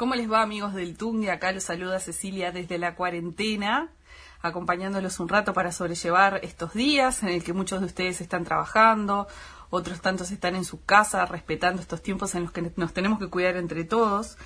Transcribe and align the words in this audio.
¿Cómo 0.00 0.14
les 0.14 0.32
va 0.32 0.40
amigos 0.40 0.72
del 0.72 0.96
Tung? 0.96 1.28
Acá 1.28 1.52
los 1.52 1.64
saluda 1.64 2.00
Cecilia 2.00 2.52
desde 2.52 2.78
la 2.78 2.94
cuarentena, 2.94 3.90
acompañándolos 4.40 5.20
un 5.20 5.28
rato 5.28 5.52
para 5.52 5.72
sobrellevar 5.72 6.40
estos 6.42 6.72
días 6.72 7.22
en 7.22 7.28
el 7.28 7.44
que 7.44 7.52
muchos 7.52 7.80
de 7.80 7.86
ustedes 7.86 8.22
están 8.22 8.44
trabajando, 8.44 9.28
otros 9.68 10.00
tantos 10.00 10.30
están 10.30 10.54
en 10.54 10.64
su 10.64 10.82
casa 10.82 11.26
respetando 11.26 11.82
estos 11.82 12.02
tiempos 12.02 12.34
en 12.34 12.44
los 12.44 12.50
que 12.50 12.72
nos 12.76 12.94
tenemos 12.94 13.18
que 13.18 13.28
cuidar 13.28 13.58
entre 13.58 13.84
todos. 13.84 14.38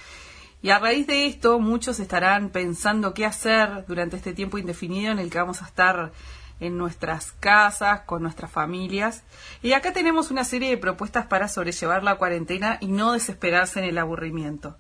Y 0.60 0.70
a 0.70 0.80
raíz 0.80 1.06
de 1.06 1.26
esto, 1.26 1.60
muchos 1.60 2.00
estarán 2.00 2.50
pensando 2.50 3.14
qué 3.14 3.24
hacer 3.24 3.84
durante 3.86 4.16
este 4.16 4.32
tiempo 4.32 4.58
indefinido 4.58 5.12
en 5.12 5.20
el 5.20 5.30
que 5.30 5.38
vamos 5.38 5.62
a 5.62 5.66
estar 5.66 6.10
en 6.58 6.76
nuestras 6.76 7.30
casas, 7.30 8.00
con 8.06 8.24
nuestras 8.24 8.50
familias. 8.50 9.22
Y 9.62 9.74
acá 9.74 9.92
tenemos 9.92 10.32
una 10.32 10.42
serie 10.42 10.70
de 10.70 10.78
propuestas 10.78 11.26
para 11.26 11.46
sobrellevar 11.46 12.02
la 12.02 12.16
cuarentena 12.16 12.76
y 12.80 12.88
no 12.88 13.12
desesperarse 13.12 13.78
en 13.78 13.84
el 13.84 13.98
aburrimiento. 13.98 14.76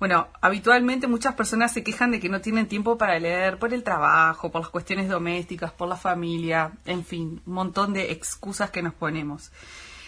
Bueno, 0.00 0.28
habitualmente 0.40 1.08
muchas 1.08 1.34
personas 1.34 1.74
se 1.74 1.84
quejan 1.84 2.10
de 2.10 2.20
que 2.20 2.30
no 2.30 2.40
tienen 2.40 2.66
tiempo 2.68 2.96
para 2.96 3.18
leer 3.18 3.58
por 3.58 3.74
el 3.74 3.82
trabajo, 3.82 4.50
por 4.50 4.62
las 4.62 4.70
cuestiones 4.70 5.10
domésticas, 5.10 5.72
por 5.72 5.90
la 5.90 5.96
familia, 5.96 6.72
en 6.86 7.04
fin, 7.04 7.42
un 7.44 7.52
montón 7.52 7.92
de 7.92 8.10
excusas 8.10 8.70
que 8.70 8.80
nos 8.80 8.94
ponemos. 8.94 9.52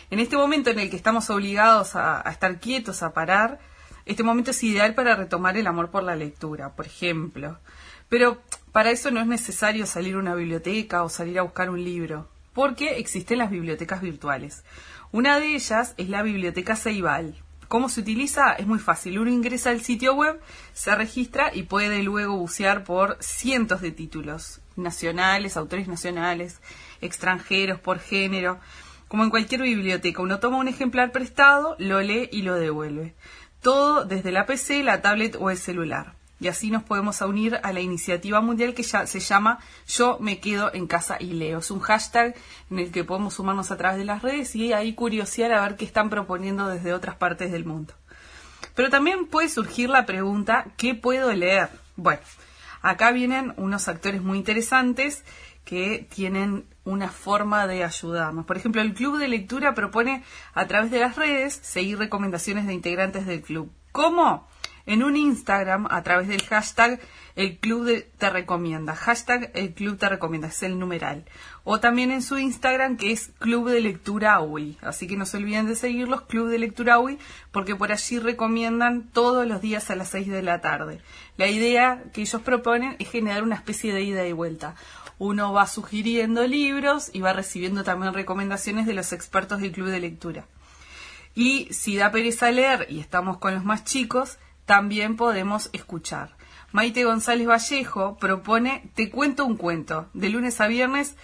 En 0.08 0.18
este 0.18 0.38
momento 0.38 0.70
en 0.70 0.78
el 0.78 0.88
que 0.88 0.96
estamos 0.96 1.28
obligados 1.28 1.94
a, 1.94 2.22
estar 2.30 2.58
quietos, 2.58 3.02
a 3.02 3.12
parar, 3.12 3.60
este 4.06 4.22
momento 4.22 4.52
es 4.52 4.64
ideal 4.64 4.94
para 4.94 5.14
retomar 5.14 5.58
el 5.58 5.66
amor 5.66 5.90
por 5.90 6.04
la 6.04 6.16
lectura, 6.16 6.74
por 6.74 6.86
ejemplo. 6.86 7.58
Pero 8.08 8.40
para 8.72 8.92
eso 8.92 9.10
no 9.10 9.20
es 9.20 9.26
necesario 9.26 9.84
salir 9.84 10.14
a 10.14 10.20
una 10.20 10.34
biblioteca 10.34 11.02
o 11.02 11.10
salir 11.10 11.38
a 11.38 11.42
buscar 11.42 11.68
un 11.68 11.84
libro, 11.84 12.30
porque 12.54 12.96
existen 12.96 13.36
las 13.36 13.50
bibliotecas 13.50 14.00
virtuales. 14.00 14.64
Una 15.10 15.38
de 15.38 15.54
ellas 15.54 15.92
es 15.98 16.08
la 16.08 16.22
Biblioteca 16.22 16.76
Ceibal, 16.76 17.41
¿Cómo 17.72 17.88
se 17.88 18.00
utiliza? 18.00 18.52
Es 18.52 18.66
muy 18.66 18.78
fácil. 18.78 19.18
Uno 19.18 19.30
ingresa 19.30 19.70
al 19.70 19.80
sitio 19.80 20.14
web, 20.14 20.38
se 20.74 20.94
registra 20.94 21.50
y 21.54 21.62
puede 21.62 22.02
luego 22.02 22.36
bucear 22.36 22.84
por 22.84 23.16
cientos 23.20 23.80
de 23.80 23.90
títulos 23.90 24.60
nacionales, 24.76 25.56
autores 25.56 25.88
nacionales, 25.88 26.60
extranjeros, 27.00 27.80
por 27.80 27.98
género. 27.98 28.60
Como 29.08 29.24
en 29.24 29.30
cualquier 29.30 29.62
biblioteca, 29.62 30.20
uno 30.20 30.38
toma 30.38 30.58
un 30.58 30.68
ejemplar 30.68 31.12
prestado, 31.12 31.74
lo 31.78 32.02
lee 32.02 32.28
y 32.30 32.42
lo 32.42 32.56
devuelve. 32.56 33.14
Todo 33.62 34.04
desde 34.04 34.32
la 34.32 34.44
PC, 34.44 34.82
la 34.82 35.00
tablet 35.00 35.38
o 35.40 35.48
el 35.48 35.56
celular 35.56 36.14
y 36.42 36.48
así 36.48 36.72
nos 36.72 36.82
podemos 36.82 37.20
unir 37.20 37.60
a 37.62 37.72
la 37.72 37.80
iniciativa 37.80 38.40
mundial 38.40 38.74
que 38.74 38.82
ya 38.82 39.06
se 39.06 39.20
llama 39.20 39.60
Yo 39.86 40.18
me 40.18 40.40
quedo 40.40 40.74
en 40.74 40.88
casa 40.88 41.16
y 41.20 41.34
leo. 41.34 41.60
Es 41.60 41.70
un 41.70 41.78
hashtag 41.78 42.34
en 42.68 42.80
el 42.80 42.90
que 42.90 43.04
podemos 43.04 43.34
sumarnos 43.34 43.70
a 43.70 43.76
través 43.76 43.96
de 43.96 44.04
las 44.04 44.22
redes 44.22 44.56
y 44.56 44.72
ahí 44.72 44.94
curiosear 44.94 45.52
a 45.52 45.62
ver 45.62 45.76
qué 45.76 45.84
están 45.84 46.10
proponiendo 46.10 46.66
desde 46.66 46.94
otras 46.94 47.14
partes 47.14 47.52
del 47.52 47.64
mundo. 47.64 47.94
Pero 48.74 48.90
también 48.90 49.26
puede 49.26 49.48
surgir 49.48 49.88
la 49.88 50.04
pregunta, 50.04 50.66
¿qué 50.76 50.96
puedo 50.96 51.32
leer? 51.32 51.70
Bueno, 51.94 52.22
acá 52.80 53.12
vienen 53.12 53.54
unos 53.56 53.86
actores 53.86 54.20
muy 54.20 54.38
interesantes 54.38 55.24
que 55.64 56.08
tienen 56.12 56.66
una 56.82 57.08
forma 57.08 57.68
de 57.68 57.84
ayudarnos. 57.84 58.46
Por 58.46 58.56
ejemplo, 58.56 58.82
el 58.82 58.94
Club 58.94 59.18
de 59.18 59.28
Lectura 59.28 59.74
propone 59.74 60.24
a 60.54 60.66
través 60.66 60.90
de 60.90 60.98
las 60.98 61.14
redes 61.14 61.60
seguir 61.62 61.98
recomendaciones 61.98 62.66
de 62.66 62.74
integrantes 62.74 63.26
del 63.26 63.42
club. 63.42 63.70
¿Cómo? 63.92 64.48
En 64.86 65.02
un 65.02 65.16
Instagram 65.16 65.86
a 65.90 66.02
través 66.02 66.28
del 66.28 66.42
hashtag 66.42 67.00
el 67.34 67.58
club 67.58 68.04
te 68.18 68.30
recomienda. 68.30 68.94
Hashtag 68.94 69.50
el 69.54 69.72
club 69.72 69.96
te 69.96 70.08
recomienda, 70.08 70.48
es 70.48 70.62
el 70.62 70.78
numeral. 70.78 71.24
O 71.64 71.80
también 71.80 72.10
en 72.10 72.22
su 72.22 72.38
Instagram 72.38 72.96
que 72.96 73.12
es 73.12 73.30
Club 73.38 73.70
de 73.70 73.80
Lectura 73.80 74.40
UI. 74.40 74.76
Así 74.82 75.06
que 75.06 75.16
no 75.16 75.24
se 75.24 75.38
olviden 75.38 75.66
de 75.66 75.76
seguirlos, 75.76 76.22
Club 76.22 76.48
de 76.48 76.58
Lectura 76.58 76.98
UI, 76.98 77.18
porque 77.50 77.74
por 77.74 77.92
allí 77.92 78.18
recomiendan 78.18 79.08
todos 79.12 79.46
los 79.46 79.62
días 79.62 79.90
a 79.90 79.96
las 79.96 80.08
6 80.10 80.28
de 80.28 80.42
la 80.42 80.60
tarde. 80.60 81.00
La 81.36 81.46
idea 81.46 82.02
que 82.12 82.22
ellos 82.22 82.42
proponen 82.42 82.96
es 82.98 83.10
generar 83.10 83.42
una 83.42 83.56
especie 83.56 83.94
de 83.94 84.02
ida 84.02 84.26
y 84.26 84.32
vuelta. 84.32 84.74
Uno 85.18 85.52
va 85.52 85.66
sugiriendo 85.66 86.46
libros 86.46 87.10
y 87.12 87.20
va 87.20 87.32
recibiendo 87.32 87.84
también 87.84 88.12
recomendaciones 88.12 88.86
de 88.86 88.94
los 88.94 89.12
expertos 89.12 89.60
del 89.60 89.72
Club 89.72 89.88
de 89.88 90.00
Lectura. 90.00 90.46
Y 91.34 91.72
si 91.72 91.96
da 91.96 92.10
pereza 92.10 92.50
leer 92.50 92.86
y 92.90 92.98
estamos 93.00 93.38
con 93.38 93.54
los 93.54 93.64
más 93.64 93.84
chicos, 93.84 94.38
también 94.66 95.16
podemos 95.16 95.70
escuchar. 95.72 96.36
Maite 96.72 97.04
González 97.04 97.46
Vallejo 97.46 98.16
propone 98.16 98.90
Te 98.94 99.10
cuento 99.10 99.44
un 99.44 99.56
cuento, 99.56 100.08
de 100.14 100.30
lunes 100.30 100.60
a 100.60 100.68
viernes 100.68 101.16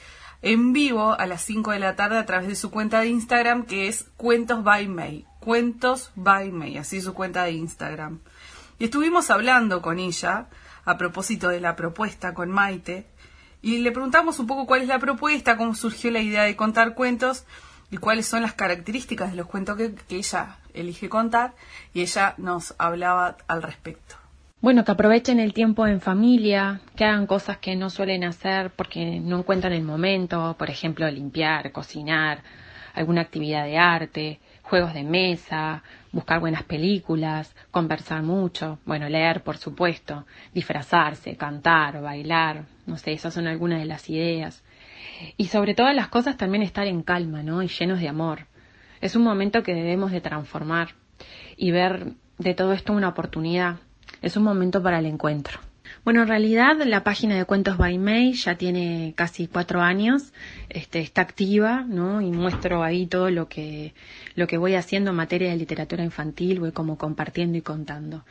en 0.43 0.72
vivo 0.72 1.19
a 1.19 1.26
las 1.26 1.43
5 1.43 1.72
de 1.72 1.81
la 1.81 1.97
tarde 1.97 2.19
a 2.19 2.26
través 2.26 2.49
de 2.49 2.54
su 2.54 2.71
cuenta 2.71 3.00
de 3.00 3.09
Instagram 3.09 3.65
que 3.65 3.88
es 3.88 4.04
Cuentos 4.16 4.62
by 4.62 4.87
May. 4.87 5.26
Cuentos 5.41 6.12
by 6.15 6.53
May, 6.53 6.78
así 6.78 7.00
su 7.00 7.15
cuenta 7.15 7.44
de 7.44 7.53
Instagram. 7.53 8.21
Y 8.78 8.84
estuvimos 8.84 9.31
hablando 9.31 9.82
con 9.82 9.99
ella 9.99 10.49
a 10.84 10.97
propósito 10.97 11.49
de 11.49 11.60
la 11.60 11.75
propuesta 11.75 12.34
con 12.34 12.50
Maite 12.50 13.06
y 13.60 13.78
le 13.78 13.91
preguntamos 13.91 14.38
un 14.38 14.47
poco 14.47 14.66
cuál 14.66 14.82
es 14.82 14.88
la 14.88 14.99
propuesta, 14.99 15.56
cómo 15.56 15.75
surgió 15.75 16.10
la 16.10 16.20
idea 16.20 16.44
de 16.44 16.55
contar 16.55 16.94
cuentos 16.94 17.44
y 17.91 17.97
cuáles 17.97 18.26
son 18.26 18.43
las 18.43 18.55
características 18.55 19.31
de 19.31 19.37
los 19.37 19.47
cuentos 19.47 19.76
que, 19.76 19.94
ella 20.10 20.59
elige 20.80 21.08
contar 21.08 21.54
y 21.94 22.02
ella 22.02 22.34
nos 22.38 22.74
hablaba 22.78 23.36
al 23.46 23.62
respecto. 23.62 24.16
Bueno, 24.60 24.84
que 24.84 24.90
aprovechen 24.90 25.38
el 25.38 25.52
tiempo 25.52 25.86
en 25.86 26.00
familia, 26.00 26.80
que 26.96 27.04
hagan 27.04 27.28
cosas 27.28 27.58
que 27.58 27.76
no 27.76 27.90
suelen 27.90 28.24
hacer 28.24 28.70
porque 28.70 29.20
no 29.20 29.38
encuentran 29.38 29.72
el 29.72 29.84
momento, 29.84 30.56
por 30.58 30.68
ejemplo, 30.68 31.08
limpiar, 31.08 31.70
cocinar, 31.70 32.42
alguna 32.92 33.20
actividad 33.20 33.64
de 33.64 33.78
arte, 33.78 34.40
juegos 34.62 34.94
de 34.94 35.04
mesa, 35.04 35.84
buscar 36.10 36.40
buenas 36.40 36.64
películas, 36.64 37.54
conversar 37.70 38.22
mucho, 38.22 38.80
bueno, 38.84 39.08
leer, 39.08 39.42
por 39.42 39.58
supuesto, 39.58 40.26
disfrazarse, 40.52 41.36
cantar, 41.36 42.02
bailar, 42.02 42.64
no 42.86 42.96
sé, 42.96 43.12
esas 43.12 43.34
son 43.34 43.46
algunas 43.46 43.78
de 43.78 43.86
las 43.86 44.10
ideas. 44.10 44.64
Y 45.36 45.46
sobre 45.46 45.74
todas 45.74 45.94
las 45.94 46.08
cosas 46.08 46.36
también 46.36 46.62
estar 46.62 46.88
en 46.88 47.02
calma, 47.02 47.44
¿no? 47.44 47.62
Y 47.62 47.68
llenos 47.68 48.00
de 48.00 48.08
amor. 48.08 48.46
Es 49.00 49.16
un 49.16 49.22
momento 49.22 49.62
que 49.62 49.75
debemos 49.75 50.10
de 50.10 50.20
transformar 50.20 50.94
y 51.56 51.70
ver 51.70 52.12
de 52.38 52.54
todo 52.54 52.72
esto 52.72 52.92
una 52.92 53.09
oportunidad. 53.09 53.76
Es 54.22 54.36
un 54.36 54.42
momento 54.42 54.82
para 54.82 54.98
el 54.98 55.06
encuentro. 55.06 55.60
Bueno, 56.08 56.22
en 56.22 56.28
realidad 56.28 56.74
la 56.86 57.04
página 57.04 57.36
de 57.36 57.44
Cuentos 57.44 57.76
by 57.76 57.98
May 57.98 58.32
ya 58.32 58.54
tiene 58.54 59.12
casi 59.14 59.46
cuatro 59.46 59.82
años, 59.82 60.32
este, 60.70 61.00
está 61.00 61.20
activa, 61.20 61.84
¿no? 61.86 62.22
Y 62.22 62.30
muestro 62.30 62.82
ahí 62.82 63.06
todo 63.06 63.28
lo 63.28 63.50
que, 63.50 63.92
lo 64.34 64.46
que 64.46 64.56
voy 64.56 64.74
haciendo 64.74 65.10
en 65.10 65.19
materia 65.19 65.50
de 65.50 65.58
literatura 65.58 66.02
infantil, 66.02 66.60
voy 66.60 66.72
como 66.72 66.96
compartiendo 66.96 67.58
y 67.58 67.60
contando. 67.60 68.24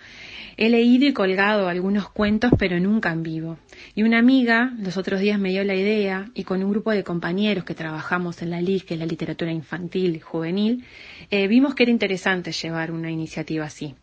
He 0.57 0.71
leído 0.71 1.05
y 1.05 1.13
colgado 1.13 1.67
algunos 1.67 2.09
cuentos, 2.09 2.49
pero 2.57 2.79
nunca 2.79 3.11
en 3.11 3.21
vivo. 3.21 3.59
Y 3.93 4.01
una 4.01 4.17
amiga 4.17 4.73
los 4.79 4.97
otros 4.97 5.19
días 5.19 5.39
me 5.39 5.51
dio 5.51 5.63
la 5.63 5.75
idea, 5.75 6.31
y 6.33 6.45
con 6.45 6.63
un 6.63 6.71
grupo 6.71 6.89
de 6.89 7.03
compañeros 7.03 7.63
que 7.63 7.75
trabajamos 7.75 8.41
en 8.41 8.49
la 8.49 8.59
LIG, 8.59 8.85
que 8.85 8.93
es 8.95 8.99
la 8.99 9.05
literatura 9.05 9.51
infantil 9.51 10.15
y 10.15 10.19
juvenil, 10.19 10.83
eh, 11.29 11.47
vimos 11.47 11.75
que 11.75 11.83
era 11.83 11.91
interesante 11.91 12.51
llevar 12.53 12.91
una 12.91 13.11
iniciativa 13.11 13.65
así 13.65 13.93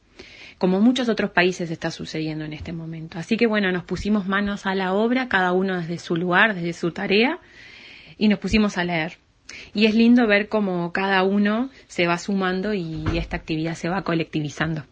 como 0.58 0.80
muchos 0.80 1.08
otros 1.08 1.30
países 1.30 1.70
está 1.70 1.90
sucediendo 1.90 2.44
en 2.44 2.52
este 2.52 2.72
momento. 2.72 3.18
Así 3.18 3.36
que 3.36 3.46
bueno, 3.46 3.72
nos 3.72 3.84
pusimos 3.84 4.26
manos 4.26 4.66
a 4.66 4.74
la 4.74 4.92
obra, 4.92 5.28
cada 5.28 5.52
uno 5.52 5.76
desde 5.80 5.98
su 5.98 6.16
lugar, 6.16 6.54
desde 6.54 6.72
su 6.72 6.92
tarea, 6.92 7.38
y 8.16 8.28
nos 8.28 8.38
pusimos 8.38 8.78
a 8.78 8.84
leer. 8.84 9.18
Y 9.74 9.86
es 9.86 9.94
lindo 9.94 10.26
ver 10.26 10.48
cómo 10.48 10.92
cada 10.92 11.22
uno 11.22 11.70
se 11.86 12.06
va 12.06 12.18
sumando 12.18 12.74
y 12.74 13.04
esta 13.14 13.36
actividad 13.36 13.74
se 13.74 13.88
va 13.88 14.02
colectivizando. 14.02 14.84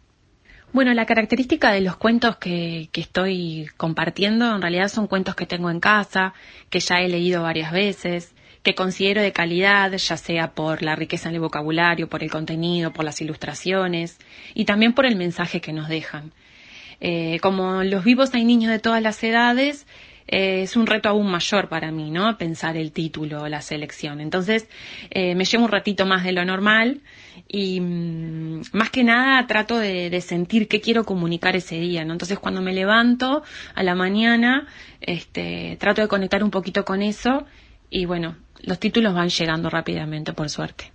Bueno, 0.73 0.95
la 0.95 1.05
característica 1.05 1.71
de 1.71 1.83
los 1.83 1.97
cuentos 1.97 2.37
que, 2.37 2.89
que, 2.93 3.03
estoy 3.03 3.67
compartiendo 3.77 4.55
en 4.55 4.63
realidad 4.63 4.89
son 4.89 5.07
cuentos 5.07 5.35
que 5.35 5.45
tengo 5.45 5.71
en 5.71 5.81
casa, 5.81 6.33
que 6.71 6.81
ya 6.81 7.01
he 7.01 7.11
leído 7.11 7.43
varias 7.43 7.73
veces, 7.73 8.35
que 8.63 8.75
considero 8.75 9.23
de 9.23 9.33
calidad, 9.33 9.93
ya 9.93 10.17
sea 10.17 10.53
por 10.53 10.83
la 10.83 10.95
riqueza 10.97 11.29
en 11.29 11.35
el 11.35 11.41
vocabulario, 11.41 12.09
por 12.09 12.23
el 12.23 12.31
contenido, 12.31 12.93
por 12.93 13.05
las 13.05 13.21
ilustraciones 13.21 14.19
y 14.55 14.65
también 14.65 14.93
por 14.93 15.07
el 15.07 15.17
mensaje 15.17 15.61
que 15.61 15.73
nos 15.73 15.89
dejan. 15.89 16.33
Eh, 17.01 17.41
como 17.41 17.83
los 17.83 18.05
vivos 18.05 18.33
hay 18.35 18.45
niños 18.45 18.71
de 18.71 18.79
todas 18.79 19.03
las 19.03 19.23
edades, 19.25 19.87
eh, 20.29 20.63
es 20.63 20.77
un 20.77 20.87
reto 20.87 21.09
aún 21.09 21.29
mayor 21.29 21.69
para 21.69 21.91
mí, 21.91 22.13
¿no? 22.13 22.39
Pensar 22.39 22.77
el 22.77 22.93
título, 22.93 23.49
la 23.49 23.61
selección. 23.61 24.21
Entonces, 24.21 24.69
eh, 25.11 25.35
me 25.35 25.45
llevo 25.45 25.65
un 25.65 25.71
ratito 25.71 26.07
más 26.07 26.23
de 26.23 26.31
lo 26.31 26.45
normal 26.45 27.01
y 27.49 27.81
mm, 27.81 28.63
más 28.73 28.91
que 28.91 29.03
nada 29.03 29.45
trato 29.49 29.79
de, 29.79 30.11
de, 30.11 30.21
sentir 30.21 30.69
qué 30.69 30.81
quiero 30.81 31.05
comunicar 31.05 31.57
ese 31.57 31.81
día, 31.81 32.05
¿no? 32.05 32.13
Entonces, 32.13 32.39
cuando 32.39 32.63
me 32.63 32.73
levanto 32.73 33.43
a 33.75 33.83
la 33.83 33.97
mañana, 33.97 34.69
este, 35.01 35.77
trato 35.81 36.03
de 36.03 36.09
conectar 36.09 36.45
un 36.45 36.53
poquito 36.53 36.85
con 36.85 37.03
eso 37.03 37.45
y 37.93 38.07
bueno, 38.07 38.37
los 38.63 38.79
títulos 38.79 39.13
van 39.15 39.29
llegando 39.29 39.69
rápidamente, 39.69 40.33
por 40.33 40.49
suerte. 40.49 40.91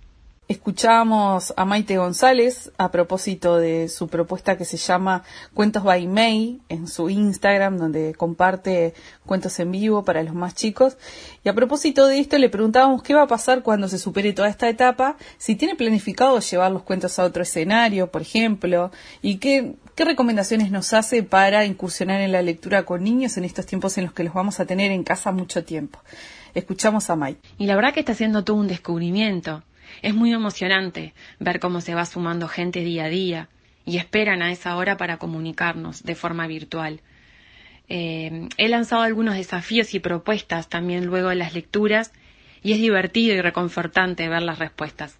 Escuchamos 0.48 1.52
a 1.56 1.64
Maite 1.64 1.98
González 1.98 2.72
a 2.76 2.90
propósito 2.90 3.58
de 3.58 3.88
su 3.88 4.08
propuesta 4.08 4.56
que 4.56 4.64
se 4.64 4.78
llama 4.78 5.22
Cuentos 5.54 5.84
by 5.84 6.06
May 6.08 6.58
en 6.68 6.88
su 6.88 7.08
Instagram, 7.08 7.76
donde 7.76 8.14
comparte 8.14 8.94
cuentos 9.26 9.60
en 9.60 9.70
vivo 9.70 10.02
para 10.02 10.24
los 10.24 10.34
más 10.34 10.54
chicos. 10.54 10.96
Y 11.44 11.50
a 11.50 11.54
propósito 11.54 12.06
de 12.06 12.18
esto, 12.18 12.36
le 12.36 12.48
preguntábamos 12.48 13.02
qué 13.02 13.14
va 13.14 13.22
a 13.22 13.26
pasar 13.28 13.62
cuando 13.62 13.86
se 13.86 13.98
supere 13.98 14.32
toda 14.32 14.48
esta 14.48 14.68
etapa, 14.68 15.18
si 15.36 15.54
tiene 15.54 15.76
planificado 15.76 16.40
llevar 16.40 16.72
los 16.72 16.82
cuentos 16.82 17.18
a 17.18 17.24
otro 17.24 17.42
escenario, 17.42 18.10
por 18.10 18.22
ejemplo, 18.22 18.90
y 19.22 19.36
qué, 19.36 19.74
qué 19.94 20.04
recomendaciones 20.04 20.72
nos 20.72 20.94
hace 20.94 21.22
para 21.22 21.64
incursionar 21.64 22.22
en 22.22 22.32
la 22.32 22.42
lectura 22.42 22.84
con 22.84 23.04
niños 23.04 23.36
en 23.36 23.44
estos 23.44 23.66
tiempos 23.66 23.98
en 23.98 24.04
los 24.04 24.14
que 24.14 24.24
los 24.24 24.34
vamos 24.34 24.58
a 24.58 24.66
tener 24.66 24.90
en 24.90 25.04
casa 25.04 25.30
mucho 25.30 25.62
tiempo. 25.62 26.00
Escuchamos 26.58 27.08
a 27.08 27.14
Maite. 27.14 27.48
Y 27.56 27.66
la 27.66 27.76
verdad 27.76 27.94
que 27.94 28.00
está 28.00 28.12
haciendo 28.12 28.42
todo 28.42 28.56
un 28.56 28.66
descubrimiento 28.66 29.62
es 30.02 30.12
muy 30.12 30.32
emocionante 30.32 31.14
ver 31.38 31.60
cómo 31.60 31.80
se 31.80 31.94
va 31.94 32.04
sumando 32.04 32.48
gente 32.48 32.80
día 32.80 33.04
a 33.04 33.08
día 33.08 33.48
y 33.84 33.96
esperan 33.96 34.42
a 34.42 34.50
esa 34.50 34.74
hora 34.76 34.96
para 34.96 35.18
comunicarnos 35.18 36.02
de 36.02 36.16
forma 36.16 36.48
virtual. 36.48 37.00
Eh, 37.88 38.48
he 38.56 38.68
lanzado 38.68 39.02
algunos 39.02 39.36
desafíos 39.36 39.94
y 39.94 40.00
propuestas 40.00 40.68
también 40.68 41.06
luego 41.06 41.28
de 41.28 41.36
las 41.36 41.54
lecturas 41.54 42.12
y 42.60 42.72
es 42.72 42.80
divertido 42.80 43.36
y 43.36 43.40
reconfortante 43.40 44.28
ver 44.28 44.42
las 44.42 44.58
respuestas. 44.58 45.16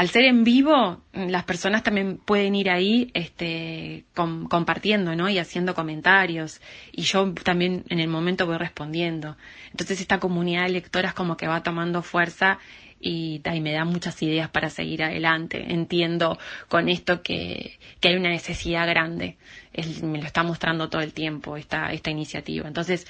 Al 0.00 0.08
ser 0.08 0.24
en 0.24 0.44
vivo, 0.44 1.02
las 1.12 1.44
personas 1.44 1.82
también 1.82 2.16
pueden 2.16 2.54
ir 2.54 2.70
ahí 2.70 3.10
este, 3.12 4.06
compartiendo 4.14 5.14
¿no? 5.14 5.28
y 5.28 5.36
haciendo 5.36 5.74
comentarios 5.74 6.62
y 6.90 7.02
yo 7.02 7.34
también 7.34 7.84
en 7.90 8.00
el 8.00 8.08
momento 8.08 8.46
voy 8.46 8.56
respondiendo. 8.56 9.36
Entonces 9.72 10.00
esta 10.00 10.18
comunidad 10.18 10.62
de 10.62 10.70
lectoras 10.70 11.12
como 11.12 11.36
que 11.36 11.48
va 11.48 11.62
tomando 11.62 12.00
fuerza 12.00 12.58
y, 13.00 13.40
me 13.60 13.72
da 13.72 13.84
muchas 13.84 14.22
ideas 14.22 14.50
para 14.50 14.70
seguir 14.70 15.02
adelante. 15.02 15.72
Entiendo 15.72 16.38
con 16.68 16.88
esto 16.88 17.22
que, 17.22 17.78
que 18.00 18.08
hay 18.08 18.16
una 18.16 18.28
necesidad 18.28 18.86
grande. 18.86 19.38
me 20.02 20.18
lo 20.18 20.26
está 20.26 20.42
mostrando 20.42 20.88
todo 20.90 21.00
el 21.00 21.12
tiempo 21.12 21.56
esta, 21.56 21.92
esta 21.92 22.10
iniciativa. 22.10 22.68
Entonces, 22.68 23.06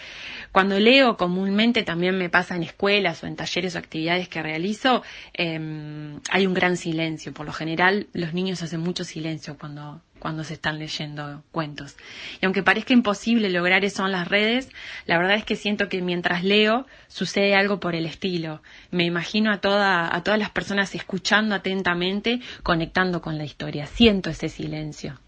cuando 0.52 0.78
leo 0.78 1.16
comúnmente, 1.16 1.82
también 1.82 2.16
me 2.16 2.30
pasa 2.30 2.54
en 2.56 2.62
escuelas 2.62 3.22
o 3.24 3.26
en 3.26 3.36
talleres 3.36 3.74
o 3.74 3.78
actividades 3.78 4.28
que 4.28 4.42
realizo, 4.42 5.02
em, 5.32 6.20
hay 6.30 6.46
un 6.46 6.54
gran 6.54 6.76
silencio. 6.76 7.32
Por 7.32 7.46
lo 7.46 7.52
general, 7.52 8.06
los 8.12 8.32
niños 8.32 8.62
hacen 8.62 8.80
mucho 8.80 9.04
silencio 9.04 9.58
cuando, 9.58 10.02
cuando 10.20 10.44
se 10.44 10.54
están 10.54 10.78
leyendo 10.78 11.42
cuentos. 11.50 11.96
Y 12.40 12.44
aunque 12.44 12.62
parezca 12.62 12.92
imposible 12.92 13.50
lograr 13.50 13.84
eso 13.84 14.06
en 14.06 14.12
las 14.12 14.28
redes, 14.28 14.68
la 15.06 15.18
verdad 15.18 15.36
es 15.36 15.44
que 15.44 15.56
siento 15.56 15.88
que 15.88 16.00
mientras 16.00 16.44
leo 16.44 16.86
sucede 17.08 17.56
algo 17.56 17.80
por 17.80 17.96
el 17.96 18.06
estilo. 18.06 18.62
Me 18.92 19.04
imagino 19.04 19.50
a, 19.50 19.60
toda, 19.60 20.14
a 20.14 20.22
todas 20.22 20.38
las 20.38 20.50
personas 20.50 20.94
escuchando 20.94 21.56
atentamente, 21.56 22.40
conectando 22.62 23.20
con 23.20 23.36
la 23.36 23.44
historia. 23.44 23.86
Siento 23.86 24.30
ese 24.30 24.48
silencio. 24.48 25.18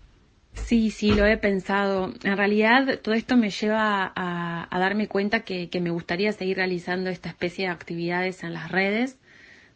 Sí, 0.55 0.91
sí, 0.91 1.15
lo 1.15 1.27
he 1.27 1.39
pensado. 1.39 2.13
En 2.23 2.37
realidad, 2.37 3.01
todo 3.01 3.15
esto 3.15 3.37
me 3.37 3.51
lleva 3.51 4.13
a, 4.15 4.79
darme 4.79 5.09
cuenta 5.09 5.41
que, 5.41 5.71
que 5.71 5.81
me 5.81 5.91
gustaría 5.91 6.31
seguir 6.33 6.59
realizando 6.59 7.09
esta 7.09 7.31
especie 7.31 7.67
de 7.67 7.73
actividades 7.73 8.45
en 8.45 8.53
las 8.53 8.71
redes 8.71 9.19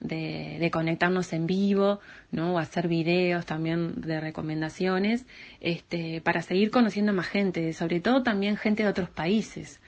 de, 0.00 0.70
conectarnos 0.72 1.32
en 1.32 1.46
vivo, 1.46 2.00
¿no? 2.30 2.54
O 2.54 2.58
hacer 2.58 2.88
videos 2.88 3.46
también 3.46 4.00
de 4.00 4.20
recomendaciones, 4.20 5.26
este, 5.60 6.20
para 6.20 6.42
seguir 6.42 6.70
conociendo 6.70 7.12
más 7.12 7.26
gente, 7.26 7.72
sobre 7.72 8.00
todo 8.00 8.22
también 8.22 8.56
gente 8.56 8.82
de 8.82 8.88
otros 8.88 9.10
países. 9.10 9.80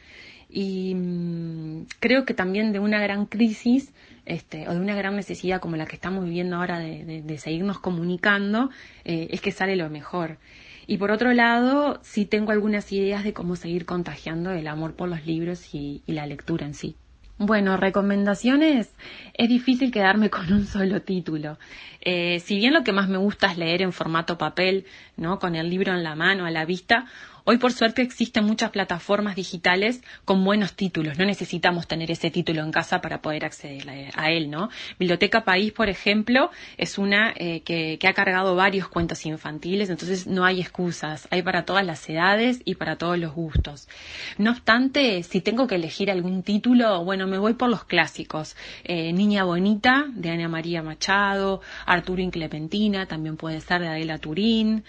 Y 0.48 0.94
mm, 0.94 1.86
creo 2.00 2.24
que 2.24 2.34
también 2.34 2.72
de 2.72 2.78
una 2.78 3.00
gran 3.00 3.26
crisis, 3.26 3.92
este, 4.24 4.68
o 4.68 4.74
de 4.74 4.80
una 4.80 4.94
gran 4.94 5.16
necesidad 5.16 5.60
como 5.60 5.76
la 5.76 5.86
que 5.86 5.96
estamos 5.96 6.24
viviendo 6.24 6.56
ahora 6.56 6.78
de, 6.78 7.38
seguirnos 7.38 7.78
comunicando, 7.78 8.70
eh, 9.04 9.28
es 9.30 9.40
que 9.40 9.52
sale 9.52 9.76
lo 9.76 9.90
mejor. 9.90 10.38
Y 10.86 10.96
por 10.96 11.10
otro 11.10 11.34
lado, 11.34 12.00
sí 12.02 12.24
tengo 12.24 12.52
algunas 12.52 12.90
ideas 12.92 13.24
de 13.24 13.34
cómo 13.34 13.56
seguir 13.56 13.84
contagiando 13.84 14.52
el 14.52 14.66
amor 14.68 14.94
por 14.94 15.08
los 15.10 15.26
libros 15.26 15.74
y 15.74 16.02
la 16.06 16.26
lectura 16.26 16.64
en 16.64 16.74
sí. 16.74 16.96
Bueno, 17.40 17.76
recomendaciones. 17.76 18.92
Es 19.34 19.48
difícil 19.48 19.92
quedarme 19.92 20.28
con 20.30 20.52
un 20.52 20.66
solo 20.66 21.02
título. 21.02 21.56
Eh, 22.00 22.40
si 22.40 22.56
bien 22.56 22.74
lo 22.74 22.82
que 22.82 22.92
más 22.92 23.08
me 23.08 23.18
gusta 23.18 23.46
es 23.46 23.58
leer 23.58 23.82
en 23.82 23.92
formato 23.92 24.38
papel, 24.38 24.86
¿no? 25.16 25.38
Con 25.38 25.54
el 25.54 25.70
libro 25.70 25.94
en 25.94 26.02
la 26.02 26.16
mano, 26.16 26.46
a 26.46 26.50
la 26.50 26.64
vista, 26.64 27.06
Hoy 27.50 27.56
por 27.56 27.72
suerte 27.72 28.02
existen 28.02 28.44
muchas 28.44 28.72
plataformas 28.72 29.34
digitales 29.34 30.02
con 30.26 30.44
buenos 30.44 30.74
títulos. 30.74 31.16
No 31.16 31.24
necesitamos 31.24 31.88
tener 31.88 32.10
ese 32.10 32.30
título 32.30 32.62
en 32.62 32.70
casa 32.70 33.00
para 33.00 33.22
poder 33.22 33.46
acceder 33.46 34.10
a 34.14 34.30
él, 34.30 34.50
¿no? 34.50 34.68
Biblioteca 34.98 35.44
País, 35.44 35.72
por 35.72 35.88
ejemplo, 35.88 36.50
es 36.76 36.98
una 36.98 37.32
eh, 37.34 37.62
que, 37.62 37.98
ha 38.06 38.12
cargado 38.12 38.54
varios 38.54 38.88
cuentos 38.88 39.24
infantiles, 39.24 39.88
entonces 39.88 40.26
no 40.26 40.44
hay 40.44 40.60
excusas. 40.60 41.26
Hay 41.30 41.40
para 41.40 41.64
todas 41.64 41.86
las 41.86 42.06
edades 42.10 42.60
y 42.66 42.74
para 42.74 42.96
todos 42.96 43.18
los 43.18 43.32
gustos. 43.32 43.88
No 44.36 44.50
obstante, 44.50 45.22
si 45.22 45.40
tengo 45.40 45.66
que 45.66 45.76
elegir 45.76 46.10
algún 46.10 46.42
título, 46.42 47.02
bueno, 47.02 47.26
me 47.26 47.38
voy 47.38 47.54
por 47.54 47.70
los 47.70 47.84
clásicos. 47.84 48.56
Eh, 48.84 49.14
Niña 49.14 49.44
Bonita, 49.44 50.04
de 50.10 50.28
Ana 50.28 50.50
María 50.50 50.82
Machado, 50.82 51.62
Arturo 51.86 52.20
Inclementina, 52.20 53.06
también 53.06 53.38
puede 53.38 53.62
ser 53.62 53.80
de 53.80 53.88
Adela 53.88 54.18
Turín. 54.18 54.84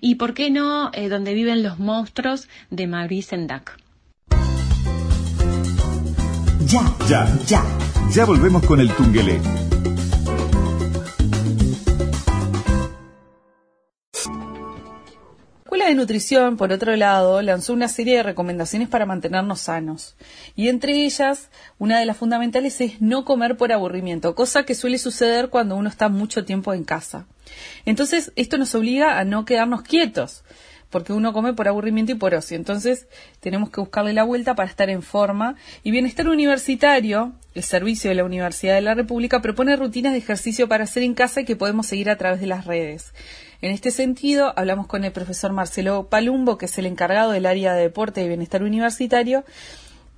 Y, 0.00 0.14
¿por 0.14 0.32
qué 0.32 0.52
no? 0.52 0.92
Eh, 0.92 1.08
donde 1.08 1.34
viven 1.34 1.64
los 1.64 1.80
monstruos 1.80 2.03
de 2.70 2.86
Maurice 2.86 3.30
Sendak. 3.30 3.78
Ya, 6.66 6.82
ya, 7.08 7.38
ya. 7.46 7.64
Ya 8.10 8.24
volvemos 8.24 8.64
con 8.64 8.80
el 8.80 8.90
Tungelé. 8.90 9.40
Escuela 15.64 15.88
de 15.88 15.94
Nutrición, 15.94 16.56
por 16.56 16.72
otro 16.72 16.94
lado, 16.94 17.42
lanzó 17.42 17.72
una 17.72 17.88
serie 17.88 18.16
de 18.16 18.22
recomendaciones 18.22 18.88
para 18.88 19.06
mantenernos 19.06 19.60
sanos. 19.60 20.14
Y 20.54 20.68
entre 20.68 21.04
ellas, 21.04 21.50
una 21.78 21.98
de 21.98 22.06
las 22.06 22.16
fundamentales 22.16 22.80
es 22.80 23.00
no 23.00 23.24
comer 23.24 23.56
por 23.56 23.72
aburrimiento, 23.72 24.34
cosa 24.34 24.64
que 24.64 24.74
suele 24.74 24.98
suceder 24.98 25.50
cuando 25.50 25.76
uno 25.76 25.88
está 25.88 26.08
mucho 26.08 26.44
tiempo 26.44 26.72
en 26.72 26.84
casa. 26.84 27.26
Entonces, 27.84 28.32
esto 28.36 28.56
nos 28.56 28.74
obliga 28.74 29.18
a 29.18 29.24
no 29.24 29.44
quedarnos 29.44 29.82
quietos 29.82 30.44
porque 30.94 31.12
uno 31.12 31.32
come 31.32 31.54
por 31.54 31.66
aburrimiento 31.66 32.12
y 32.12 32.14
por 32.14 32.36
ocio. 32.36 32.56
Entonces 32.56 33.08
tenemos 33.40 33.68
que 33.68 33.80
buscarle 33.80 34.12
la 34.12 34.22
vuelta 34.22 34.54
para 34.54 34.70
estar 34.70 34.90
en 34.90 35.02
forma. 35.02 35.56
Y 35.82 35.90
Bienestar 35.90 36.28
Universitario, 36.28 37.32
el 37.52 37.64
servicio 37.64 38.10
de 38.10 38.14
la 38.14 38.22
Universidad 38.22 38.76
de 38.76 38.80
la 38.80 38.94
República, 38.94 39.42
propone 39.42 39.74
rutinas 39.74 40.12
de 40.12 40.20
ejercicio 40.20 40.68
para 40.68 40.84
hacer 40.84 41.02
en 41.02 41.14
casa 41.14 41.40
y 41.40 41.46
que 41.46 41.56
podemos 41.56 41.86
seguir 41.86 42.10
a 42.10 42.16
través 42.16 42.40
de 42.40 42.46
las 42.46 42.64
redes. 42.64 43.12
En 43.60 43.72
este 43.72 43.90
sentido, 43.90 44.52
hablamos 44.56 44.86
con 44.86 45.02
el 45.02 45.10
profesor 45.10 45.52
Marcelo 45.52 46.08
Palumbo, 46.08 46.58
que 46.58 46.66
es 46.66 46.78
el 46.78 46.86
encargado 46.86 47.32
del 47.32 47.46
área 47.46 47.74
de 47.74 47.82
deporte 47.82 48.22
y 48.22 48.28
bienestar 48.28 48.62
universitario, 48.62 49.44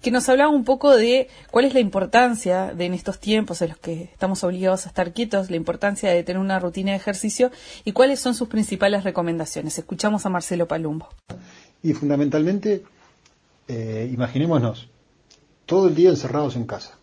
que 0.06 0.12
nos 0.12 0.28
hablaba 0.28 0.52
un 0.52 0.62
poco 0.62 0.96
de 0.96 1.26
cuál 1.50 1.64
es 1.64 1.74
la 1.74 1.80
importancia 1.80 2.72
de 2.72 2.84
en 2.84 2.94
estos 2.94 3.18
tiempos 3.18 3.60
en 3.60 3.70
los 3.70 3.78
que 3.78 4.04
estamos 4.04 4.44
obligados 4.44 4.86
a 4.86 4.90
estar 4.90 5.12
quietos, 5.12 5.50
la 5.50 5.56
importancia 5.56 6.12
de 6.12 6.22
tener 6.22 6.40
una 6.40 6.60
rutina 6.60 6.92
de 6.92 6.96
ejercicio 6.96 7.50
y 7.84 7.90
cuáles 7.90 8.20
son 8.20 8.32
sus 8.36 8.46
principales 8.46 9.02
recomendaciones. 9.02 9.76
Escuchamos 9.78 10.24
a 10.24 10.28
Marcelo 10.28 10.68
Palumbo. 10.68 11.08
Y 11.82 11.92
fundamentalmente, 11.92 12.84
eh, 13.66 14.08
imaginémonos, 14.12 14.88
todo 15.64 15.88
el 15.88 15.96
día 15.96 16.10
encerrados 16.10 16.54
en 16.54 16.66
casa. 16.66 16.96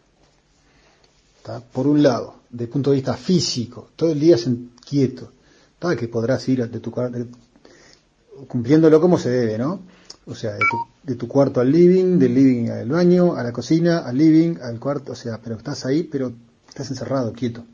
Por 1.74 1.88
un 1.88 2.03
lado, 2.03 2.36
el 2.57 2.69
punto 2.69 2.91
de 2.91 2.95
vista 2.95 3.15
físico, 3.15 3.89
todo 3.98 4.13
el 4.13 4.19
día 4.22 4.38
quieto, 4.88 5.29
que 6.00 6.07
podrás 6.07 6.48
ir 6.48 6.65
de 6.69 6.79
tu 6.79 6.93
cumpliéndolo 8.48 9.01
como 9.01 9.17
se 9.17 9.29
debe, 9.29 9.57
¿no? 9.57 9.81
O 10.25 10.35
sea, 10.35 10.53
de 10.53 10.59
tu 10.59 10.93
de 11.03 11.15
tu 11.15 11.27
cuarto 11.27 11.59
al 11.59 11.71
living, 11.71 12.17
del 12.17 12.33
living 12.33 12.69
al 12.69 12.89
baño, 12.89 13.35
a 13.35 13.43
la 13.43 13.51
cocina, 13.51 13.99
al 13.99 14.17
living, 14.17 14.57
al 14.61 14.79
cuarto, 14.79 15.11
o 15.11 15.15
sea, 15.15 15.39
pero 15.43 15.57
estás 15.57 15.85
ahí, 15.85 16.03
pero 16.03 16.33
estás 16.67 16.89
encerrado, 16.89 17.33
quieto. 17.33 17.65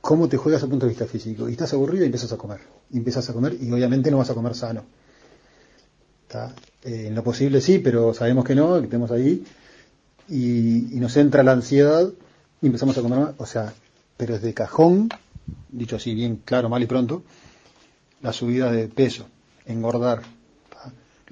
¿Cómo 0.00 0.28
te 0.28 0.36
juegas 0.36 0.62
a 0.62 0.68
punto 0.68 0.86
de 0.86 0.90
vista 0.90 1.06
físico? 1.06 1.48
Y 1.48 1.52
estás 1.52 1.72
aburrido 1.72 2.04
y 2.04 2.06
empiezas 2.06 2.32
a 2.32 2.36
comer. 2.36 2.60
Y 2.90 2.98
empiezas 2.98 3.28
a 3.28 3.32
comer 3.32 3.56
y 3.60 3.70
obviamente 3.72 4.10
no 4.10 4.18
vas 4.18 4.30
a 4.30 4.34
comer 4.34 4.54
sano. 4.54 4.84
Eh, 6.84 7.08
en 7.08 7.14
lo 7.14 7.22
posible 7.22 7.60
sí, 7.60 7.78
pero 7.78 8.14
sabemos 8.14 8.44
que 8.44 8.54
no, 8.54 8.78
que 8.78 8.84
estemos 8.84 9.10
ahí. 9.10 9.44
Y, 10.28 10.96
y, 10.96 11.00
nos 11.00 11.16
entra 11.16 11.42
la 11.42 11.52
ansiedad 11.52 12.08
y 12.62 12.66
empezamos 12.66 12.96
a 12.96 13.02
comer, 13.02 13.34
o 13.36 13.46
sea, 13.46 13.74
pero 14.16 14.36
es 14.36 14.42
de 14.42 14.54
cajón, 14.54 15.10
dicho 15.68 15.96
así 15.96 16.14
bien 16.14 16.40
claro, 16.44 16.68
mal 16.68 16.82
y 16.82 16.86
pronto, 16.86 17.22
la 18.22 18.32
subida 18.32 18.72
de 18.72 18.88
peso, 18.88 19.26
engordar, 19.66 20.22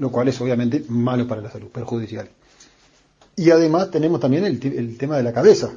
lo 0.01 0.11
cual 0.11 0.29
es 0.29 0.41
obviamente 0.41 0.83
malo 0.89 1.29
para 1.29 1.43
la 1.43 1.51
salud, 1.51 1.69
perjudicial. 1.69 2.31
Y 3.37 3.51
además 3.51 3.91
tenemos 3.91 4.19
también 4.19 4.47
el, 4.47 4.97
tema 4.97 5.19
de 5.19 5.23
la 5.23 5.33
cabeza, 5.33 5.73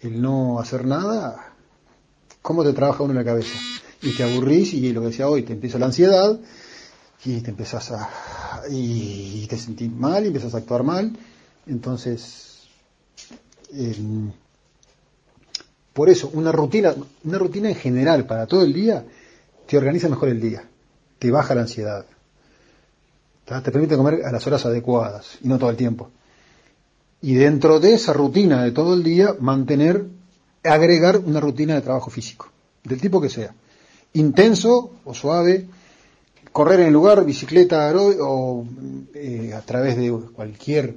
el 0.00 0.20
no 0.20 0.58
hacer 0.58 0.86
nada, 0.86 1.52
¿cómo 2.40 2.64
te 2.64 2.72
trabaja 2.72 3.02
uno 3.02 3.12
en 3.12 3.18
la 3.18 3.24
cabeza? 3.24 3.54
Y 4.00 4.16
te 4.16 4.24
aburrís 4.24 4.72
y 4.72 4.90
lo 4.90 5.02
que 5.02 5.08
decía 5.08 5.28
hoy, 5.28 5.42
te 5.42 5.52
empieza 5.52 5.78
la 5.78 5.86
ansiedad 5.86 6.40
y 7.26 7.40
te 7.42 7.50
empezás 7.50 7.92
a... 7.92 8.08
y 8.70 9.46
te 9.48 9.58
sentís 9.58 9.92
mal 9.92 10.24
y 10.24 10.28
empiezas 10.28 10.54
a 10.54 10.58
actuar 10.58 10.82
mal, 10.82 11.12
entonces... 11.66 12.68
Em, 13.70 14.32
Por 15.92 16.08
eso, 16.08 16.30
una 16.32 16.52
rutina, 16.52 16.94
una 17.24 17.38
rutina 17.38 17.68
en 17.68 17.76
general 17.76 18.26
para 18.26 18.46
todo 18.46 18.62
el 18.62 18.72
día, 18.72 19.04
te 19.66 19.76
organiza 19.76 20.08
mejor 20.08 20.30
el 20.30 20.40
día, 20.40 20.64
te 21.18 21.30
baja 21.30 21.54
la 21.54 21.62
ansiedad, 21.62 22.06
te 23.60 23.72
permite 23.72 23.96
comer 23.96 24.24
a 24.24 24.30
las 24.30 24.46
horas 24.46 24.64
adecuadas 24.64 25.38
y 25.42 25.48
no 25.48 25.58
todo 25.58 25.70
el 25.70 25.76
tiempo. 25.76 26.10
Y 27.20 27.34
dentro 27.34 27.80
de 27.80 27.94
esa 27.94 28.12
rutina 28.12 28.64
de 28.64 28.72
todo 28.72 28.94
el 28.94 29.02
día, 29.02 29.34
mantener, 29.38 30.06
agregar 30.64 31.18
una 31.18 31.40
rutina 31.40 31.74
de 31.74 31.80
trabajo 31.80 32.10
físico, 32.10 32.48
del 32.84 33.00
tipo 33.00 33.20
que 33.20 33.28
sea. 33.28 33.54
Intenso 34.14 34.92
o 35.04 35.14
suave, 35.14 35.66
correr 36.52 36.80
en 36.80 36.86
el 36.86 36.92
lugar, 36.92 37.24
bicicleta 37.24 37.92
o 37.96 38.64
eh, 39.14 39.52
a 39.54 39.60
través 39.62 39.96
de 39.96 40.10
cualquier 40.34 40.94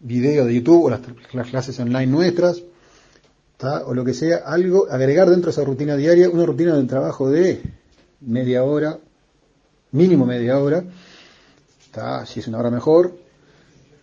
video 0.00 0.44
de 0.44 0.54
YouTube 0.54 0.84
o 0.84 0.90
las, 0.90 1.00
clases 1.48 1.78
online 1.80 2.06
nuestras, 2.06 2.62
o 3.86 3.94
lo 3.94 4.04
que 4.04 4.14
sea, 4.14 4.38
algo, 4.44 4.86
agregar 4.90 5.30
dentro 5.30 5.46
de 5.46 5.52
esa 5.52 5.64
rutina 5.64 5.96
diaria 5.96 6.28
una 6.28 6.44
rutina 6.44 6.76
de 6.76 6.84
trabajo 6.84 7.30
de 7.30 7.62
media 8.20 8.62
hora, 8.62 8.98
mínimo 9.92 10.26
media 10.26 10.58
hora, 10.58 10.84
si 12.26 12.40
es 12.40 12.48
una 12.48 12.58
hora 12.58 12.70
mejor, 12.70 13.16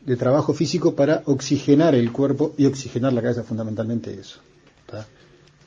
de 0.06 0.16
trabajo 0.16 0.54
físico 0.54 0.96
para 0.96 1.24
oxigenar 1.26 1.96
el 1.96 2.12
cuerpo 2.12 2.54
y 2.58 2.66
oxigenar 2.66 3.14
la 3.14 3.22
cabeza, 3.22 3.44
fundamentalmente 3.44 4.14
eso. 4.14 4.40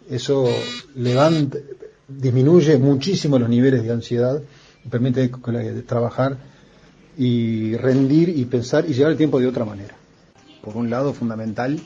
Eso 0.08 0.46
levanta, 0.94 1.58
disminuye 2.06 2.78
muchísimo 2.78 3.38
los 3.38 3.48
niveles 3.48 3.82
de 3.82 3.92
ansiedad 3.92 4.40
permite 4.90 5.28
trabajar 5.86 6.36
y 7.16 7.76
rendir 7.76 8.28
y 8.28 8.44
pensar 8.44 8.84
y 8.88 8.94
llevar 8.94 9.12
el 9.12 9.18
tiempo 9.18 9.40
de 9.40 9.46
otra 9.46 9.64
manera. 9.64 9.94
Por 10.62 10.76
un 10.76 10.90
lado, 10.90 11.12
fundamental 11.12 11.80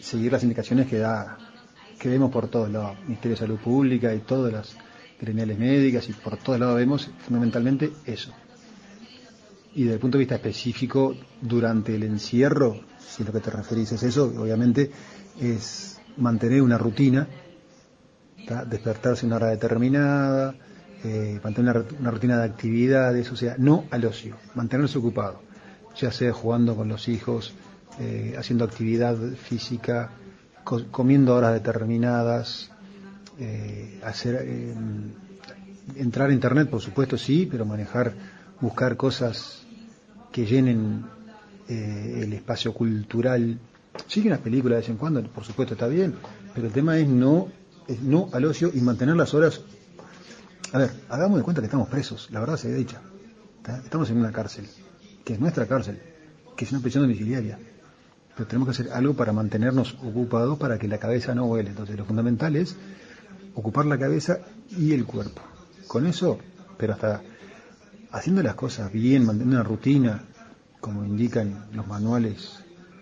seguir 0.00 0.32
las 0.32 0.42
indicaciones 0.42 0.86
que 0.86 0.98
da 0.98 1.36
que 1.98 2.08
vemos 2.08 2.30
por 2.30 2.48
todos 2.48 2.70
lados, 2.70 2.96
Ministerio 3.04 3.36
de 3.36 3.40
Salud 3.40 3.58
Pública 3.58 4.14
y 4.14 4.20
todas 4.20 4.52
las 4.52 4.76
gremiales 5.20 5.58
médicas 5.58 6.08
y 6.08 6.14
por 6.14 6.38
todos 6.38 6.58
lados 6.58 6.76
vemos 6.76 7.10
fundamentalmente 7.26 7.92
eso. 8.06 8.32
Y 9.74 9.82
desde 9.82 9.94
el 9.94 10.00
punto 10.00 10.18
de 10.18 10.22
vista 10.22 10.34
específico, 10.36 11.14
durante 11.40 11.94
el 11.94 12.02
encierro, 12.02 12.80
si 12.98 13.24
lo 13.24 13.32
que 13.32 13.40
te 13.40 13.50
referís 13.50 13.92
es 13.92 14.02
eso, 14.02 14.24
obviamente 14.24 14.90
es 15.40 16.00
mantener 16.16 16.62
una 16.62 16.76
rutina, 16.76 17.28
despertarse 18.66 19.26
una 19.26 19.36
hora 19.36 19.48
determinada, 19.48 20.54
eh, 21.04 21.40
mantener 21.42 21.86
una, 21.98 22.10
rutina 22.10 22.38
de 22.38 22.44
actividades, 22.44 23.30
o 23.30 23.36
sea, 23.36 23.54
no 23.58 23.86
al 23.90 24.04
ocio, 24.04 24.36
mantenerse 24.54 24.98
ocupado, 24.98 25.40
ya 25.96 26.10
sea 26.10 26.32
jugando 26.32 26.74
con 26.76 26.88
los 26.88 27.08
hijos, 27.08 27.54
eh, 27.98 28.34
haciendo 28.38 28.64
actividad 28.64 29.16
física, 29.34 30.10
comiendo 30.90 31.34
horas 31.34 31.54
determinadas, 31.54 32.70
eh, 33.38 34.00
hacer 34.04 34.74
entrar 35.96 36.30
a 36.30 36.32
internet, 36.32 36.68
por 36.68 36.80
supuesto 36.80 37.16
sí, 37.16 37.48
pero 37.50 37.64
manejar, 37.64 38.12
buscar 38.60 38.96
cosas 38.96 39.62
que 40.32 40.46
llenen 40.46 41.04
el 41.68 42.32
espacio 42.32 42.72
cultural. 42.74 43.58
Sí 44.06 44.22
que 44.22 44.28
unas 44.28 44.40
películas 44.40 44.76
de 44.76 44.80
vez 44.80 44.88
en 44.88 44.96
cuando, 44.96 45.22
por 45.22 45.44
supuesto 45.44 45.74
está 45.74 45.86
bien, 45.86 46.14
pero 46.54 46.66
el 46.66 46.72
tema 46.72 46.98
es 46.98 47.08
no, 47.08 47.48
es 47.86 48.00
no 48.00 48.28
al 48.32 48.44
ocio 48.44 48.70
y 48.72 48.80
mantener 48.80 49.16
las 49.16 49.34
horas 49.34 49.60
a 50.72 50.78
ver, 50.78 50.90
hagamos 51.08 51.38
de 51.38 51.42
cuenta 51.42 51.60
que 51.60 51.66
estamos 51.66 51.88
presos, 51.88 52.28
la 52.30 52.38
verdad 52.38 52.56
se 52.56 52.68
ha 52.68 52.74
dicho. 52.74 52.96
Estamos 53.84 54.08
en 54.10 54.18
una 54.18 54.30
cárcel, 54.30 54.68
que 55.24 55.34
es 55.34 55.40
nuestra 55.40 55.66
cárcel, 55.66 56.00
que 56.56 56.64
es 56.64 56.70
una 56.70 56.80
prisión 56.80 57.02
domiciliaria. 57.02 57.58
Pero 58.36 58.46
tenemos 58.46 58.68
que 58.68 58.82
hacer 58.82 58.92
algo 58.92 59.14
para 59.14 59.32
mantenernos 59.32 59.94
ocupados 59.94 60.58
para 60.58 60.78
que 60.78 60.86
la 60.86 60.98
cabeza 60.98 61.34
no 61.34 61.46
vuele. 61.46 61.70
Entonces 61.70 61.96
lo 61.96 62.04
fundamental 62.04 62.54
es 62.54 62.76
ocupar 63.54 63.86
la 63.86 63.98
cabeza 63.98 64.38
y 64.70 64.92
el 64.92 65.04
cuerpo. 65.06 65.42
Con 65.88 66.06
eso, 66.06 66.38
pero 66.78 66.92
hasta 66.92 67.20
haciendo 68.12 68.42
las 68.42 68.54
cosas 68.54 68.92
bien, 68.92 69.24
manteniendo 69.24 69.60
una 69.60 69.68
rutina, 69.68 70.24
como 70.80 71.04
indican 71.04 71.66
los 71.72 71.86
manuales 71.86 72.58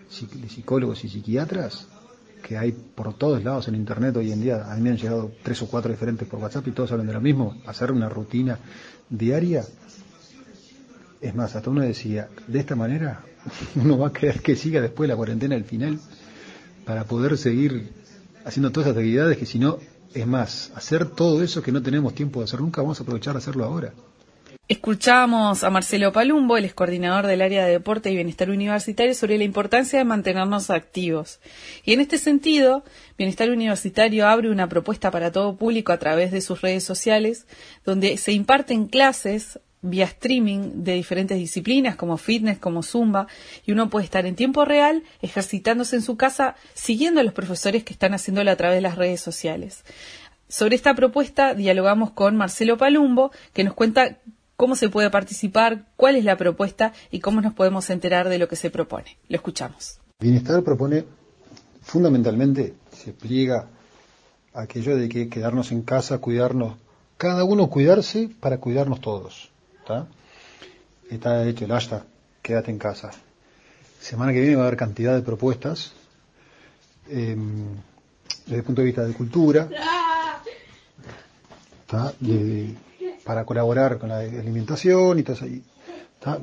de 0.09 0.49
psicólogos 0.49 1.03
y 1.03 1.09
psiquiatras, 1.09 1.87
que 2.41 2.57
hay 2.57 2.71
por 2.71 3.13
todos 3.13 3.43
lados 3.43 3.67
en 3.67 3.75
Internet 3.75 4.15
hoy 4.17 4.31
en 4.31 4.41
día. 4.41 4.71
A 4.71 4.75
mí 4.75 4.81
me 4.81 4.91
han 4.91 4.97
llegado 4.97 5.31
tres 5.43 5.61
o 5.61 5.67
cuatro 5.67 5.91
diferentes 5.91 6.27
por 6.27 6.39
WhatsApp 6.39 6.67
y 6.67 6.71
todos 6.71 6.91
hablan 6.91 7.07
de 7.07 7.13
lo 7.13 7.21
mismo. 7.21 7.61
Hacer 7.65 7.91
una 7.91 8.09
rutina 8.09 8.59
diaria. 9.09 9.65
Es 11.21 11.35
más, 11.35 11.55
hasta 11.55 11.69
uno 11.69 11.81
decía, 11.81 12.29
de 12.47 12.59
esta 12.59 12.75
manera 12.75 13.23
uno 13.75 13.97
va 13.97 14.07
a 14.07 14.13
querer 14.13 14.41
que 14.41 14.55
siga 14.55 14.81
después 14.81 15.09
la 15.09 15.15
cuarentena 15.15 15.55
al 15.55 15.65
final 15.65 15.99
para 16.85 17.03
poder 17.03 17.37
seguir 17.37 17.91
haciendo 18.45 18.71
todas 18.71 18.87
esas 18.87 18.97
actividades 18.97 19.37
que 19.37 19.45
si 19.45 19.59
no, 19.59 19.79
es 20.13 20.25
más, 20.25 20.71
hacer 20.75 21.05
todo 21.07 21.43
eso 21.43 21.61
que 21.61 21.71
no 21.71 21.81
tenemos 21.83 22.15
tiempo 22.15 22.39
de 22.39 22.45
hacer 22.45 22.61
nunca, 22.61 22.81
vamos 22.81 22.99
a 22.99 23.03
aprovechar 23.03 23.33
de 23.33 23.39
hacerlo 23.39 23.65
ahora. 23.65 23.93
Escuchamos 24.69 25.63
a 25.63 25.71
Marcelo 25.71 26.13
Palumbo, 26.13 26.55
el 26.55 26.75
coordinador 26.75 27.25
del 27.25 27.41
área 27.41 27.65
de 27.65 27.71
deporte 27.71 28.11
y 28.11 28.15
bienestar 28.15 28.51
universitario, 28.51 29.15
sobre 29.15 29.39
la 29.39 29.43
importancia 29.43 29.97
de 29.97 30.05
mantenernos 30.05 30.69
activos. 30.69 31.39
Y 31.83 31.93
en 31.93 32.01
este 32.01 32.19
sentido, 32.19 32.83
Bienestar 33.17 33.49
Universitario 33.49 34.27
abre 34.27 34.51
una 34.51 34.69
propuesta 34.69 35.09
para 35.09 35.31
todo 35.31 35.57
público 35.57 35.91
a 35.91 35.97
través 35.97 36.31
de 36.31 36.41
sus 36.41 36.61
redes 36.61 36.83
sociales, 36.83 37.47
donde 37.83 38.15
se 38.17 38.31
imparten 38.31 38.85
clases 38.85 39.59
vía 39.81 40.05
streaming 40.05 40.83
de 40.83 40.93
diferentes 40.93 41.39
disciplinas 41.39 41.95
como 41.95 42.17
fitness, 42.17 42.59
como 42.59 42.83
zumba, 42.83 43.25
y 43.65 43.71
uno 43.71 43.89
puede 43.89 44.05
estar 44.05 44.27
en 44.27 44.35
tiempo 44.35 44.65
real 44.65 45.01
ejercitándose 45.23 45.95
en 45.95 46.03
su 46.03 46.15
casa 46.15 46.55
siguiendo 46.75 47.21
a 47.21 47.23
los 47.23 47.33
profesores 47.33 47.83
que 47.83 47.93
están 47.93 48.13
haciéndolo 48.13 48.51
a 48.51 48.55
través 48.55 48.77
de 48.77 48.81
las 48.81 48.97
redes 48.99 49.19
sociales. 49.19 49.83
Sobre 50.47 50.75
esta 50.75 50.93
propuesta 50.93 51.55
dialogamos 51.55 52.11
con 52.11 52.35
Marcelo 52.37 52.77
Palumbo, 52.77 53.31
que 53.53 53.63
nos 53.63 53.73
cuenta 53.73 54.19
cómo 54.59 54.75
se 54.75 54.89
puede 54.89 55.09
participar, 55.09 55.85
cuál 55.95 56.17
es 56.17 56.25
la 56.25 56.35
propuesta 56.35 56.91
y 57.11 57.21
cómo 57.21 57.39
nos 57.39 57.53
podemos 57.53 57.89
enterar 57.89 58.27
de 58.27 58.37
lo 58.37 58.49
que 58.49 58.57
se 58.57 58.69
propone. 58.69 59.15
Lo 59.29 59.37
escuchamos. 59.37 60.01
Bienestar 60.19 60.61
propone 60.63 61.05
fundamentalmente, 61.81 62.73
se 62.91 63.13
pliega 63.13 63.67
aquello 64.53 64.97
de 64.97 65.07
que 65.07 65.29
quedarnos 65.29 65.71
en 65.71 65.83
casa, 65.83 66.17
cuidarnos, 66.17 66.75
cada 67.15 67.45
uno 67.45 67.69
cuidarse 67.69 68.29
para 68.41 68.57
cuidarnos 68.57 68.99
todos. 68.99 69.49
¿está? 69.79 70.07
Está 71.09 71.47
hecho 71.47 71.63
el 71.63 71.71
hashtag, 71.71 72.03
quédate 72.41 72.69
en 72.69 72.79
casa. 72.79 73.11
Semana 74.01 74.33
que 74.33 74.41
viene 74.41 74.57
va 74.57 74.63
a 74.63 74.67
haber 74.67 74.77
cantidad 74.77 75.15
de 75.15 75.21
propuestas 75.21 75.93
em, 77.07 77.77
desde 78.45 78.57
el 78.57 78.63
punto 78.63 78.81
de 78.81 78.87
vista 78.87 79.05
de 79.05 79.13
cultura, 79.13 79.69
para 83.29 83.45
colaborar 83.45 83.99
con 83.99 84.09
la 84.09 84.21
alimentación 84.21 85.19
y 85.19 85.21
todo 85.21 85.35
eso. 85.35 85.45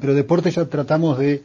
Pero 0.01 0.15
deporte 0.15 0.53
ya 0.53 0.67
tratamos 0.67 1.19
de 1.19 1.43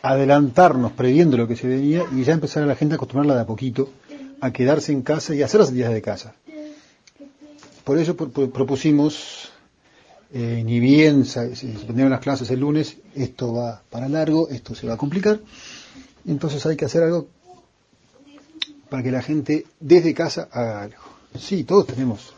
adelantarnos 0.00 0.92
previendo 0.92 1.36
lo 1.36 1.46
que 1.46 1.56
se 1.56 1.68
venía 1.68 2.04
y 2.10 2.24
ya 2.24 2.32
empezar 2.32 2.62
a 2.62 2.66
la 2.66 2.74
gente 2.74 2.94
a 2.94 2.96
acostumbrarla 2.96 3.34
de 3.34 3.42
a 3.42 3.46
poquito 3.46 3.90
a 4.40 4.50
quedarse 4.54 4.92
en 4.92 5.02
casa 5.02 5.34
y 5.34 5.42
hacer 5.42 5.60
las 5.60 5.68
actividades 5.68 5.94
de 5.94 6.00
casa. 6.00 6.34
Por 7.84 7.98
eso 7.98 8.16
propusimos, 8.16 9.50
eh, 10.32 10.62
ni 10.64 10.80
bien 10.80 11.26
se 11.26 11.54
suspendieron 11.54 12.10
las 12.10 12.20
clases 12.20 12.50
el 12.50 12.60
lunes, 12.60 12.96
esto 13.14 13.52
va 13.52 13.82
para 13.90 14.08
largo, 14.08 14.48
esto 14.48 14.74
se 14.74 14.86
va 14.86 14.94
a 14.94 14.96
complicar, 14.96 15.38
entonces 16.26 16.64
hay 16.64 16.78
que 16.78 16.86
hacer 16.86 17.02
algo 17.02 17.28
para 18.88 19.02
que 19.02 19.10
la 19.10 19.20
gente 19.20 19.66
desde 19.80 20.14
casa 20.14 20.48
haga 20.50 20.82
algo. 20.84 21.02
Sí, 21.38 21.64
todos 21.64 21.88
tenemos 21.88 22.32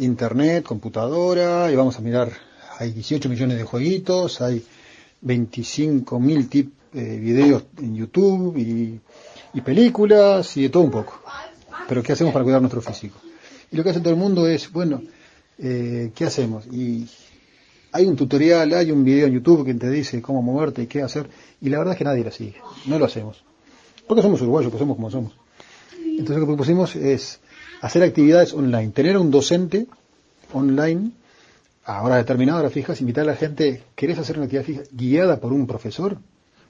internet, 0.00 0.64
computadora, 0.64 1.70
y 1.70 1.76
vamos 1.76 1.96
a 1.96 2.00
mirar, 2.00 2.32
hay 2.78 2.92
18 2.92 3.28
millones 3.28 3.58
de 3.58 3.64
jueguitos, 3.64 4.40
hay 4.40 4.64
25 5.20 6.18
mil 6.18 6.48
tip, 6.48 6.72
eh, 6.94 7.18
videos 7.20 7.64
en 7.78 7.94
YouTube 7.94 8.56
y, 8.56 9.00
películas 9.60 10.56
y 10.56 10.62
de 10.62 10.68
todo 10.70 10.84
un 10.84 10.90
poco. 10.90 11.20
Pero 11.88 12.02
¿qué 12.02 12.12
hacemos 12.12 12.32
para 12.32 12.44
cuidar 12.44 12.60
nuestro 12.60 12.80
físico? 12.80 13.18
Y 13.70 13.76
lo 13.76 13.82
que 13.82 13.90
hace 13.90 14.00
todo 14.00 14.10
el 14.10 14.18
mundo 14.18 14.46
es, 14.46 14.70
bueno, 14.72 15.02
eh, 15.58 16.12
¿qué 16.14 16.24
hacemos? 16.24 16.66
Y 16.66 17.06
hay 17.92 18.06
un 18.06 18.16
tutorial, 18.16 18.72
hay 18.72 18.90
un 18.90 19.04
video 19.04 19.26
en 19.26 19.34
YouTube 19.34 19.64
que 19.64 19.74
te 19.74 19.90
dice 19.90 20.22
cómo 20.22 20.40
moverte 20.40 20.82
y 20.82 20.86
qué 20.86 21.02
hacer, 21.02 21.28
y 21.60 21.68
la 21.68 21.78
verdad 21.78 21.94
es 21.94 21.98
que 21.98 22.04
nadie 22.04 22.24
lo 22.24 22.30
sigue, 22.30 22.56
no 22.86 22.98
lo 22.98 23.04
hacemos. 23.04 23.42
Porque 24.06 24.22
somos 24.22 24.40
uruguayos, 24.40 24.70
pues 24.70 24.80
somos 24.80 24.96
como 24.96 25.10
somos. 25.10 25.32
Entonces 25.96 26.36
lo 26.36 26.40
que 26.42 26.46
propusimos 26.46 26.96
es 26.96 27.40
hacer 27.80 28.02
actividades 28.02 28.52
online, 28.52 28.90
tener 28.90 29.16
un 29.16 29.30
docente 29.30 29.86
online 30.52 31.12
a 31.84 32.02
hora 32.02 32.16
determinada, 32.16 32.68
fijas, 32.70 33.00
invitar 33.00 33.22
a 33.24 33.32
la 33.32 33.36
gente, 33.36 33.82
¿querés 33.94 34.18
hacer 34.18 34.36
una 34.36 34.44
actividad 34.44 34.64
fija 34.64 34.82
guiada 34.92 35.40
por 35.40 35.52
un 35.52 35.66
profesor? 35.66 36.18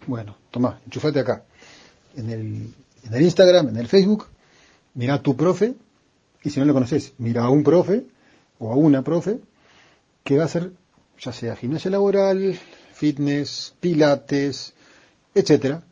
Bueno, 0.06 0.36
toma, 0.50 0.80
enchufate 0.86 1.20
acá. 1.20 1.44
En 2.16 2.30
el, 2.30 2.74
en 3.04 3.14
el 3.14 3.22
Instagram, 3.22 3.68
en 3.68 3.76
el 3.76 3.88
Facebook, 3.88 4.26
mira 4.94 5.14
a 5.14 5.22
tu 5.22 5.36
profe, 5.36 5.74
y 6.42 6.50
si 6.50 6.58
no 6.58 6.66
lo 6.66 6.72
conoces, 6.72 7.12
mira 7.18 7.44
a 7.44 7.50
un 7.50 7.62
profe 7.62 8.04
o 8.58 8.72
a 8.72 8.76
una 8.76 9.02
profe 9.02 9.40
que 10.24 10.36
va 10.36 10.44
a 10.44 10.46
hacer 10.46 10.72
ya 11.20 11.32
sea 11.32 11.54
gimnasia 11.54 11.90
laboral, 11.90 12.58
fitness, 12.94 13.74
pilates, 13.78 14.72
etcétera, 15.34 15.82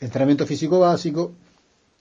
entrenamiento 0.00 0.46
físico 0.46 0.78
básico, 0.80 1.32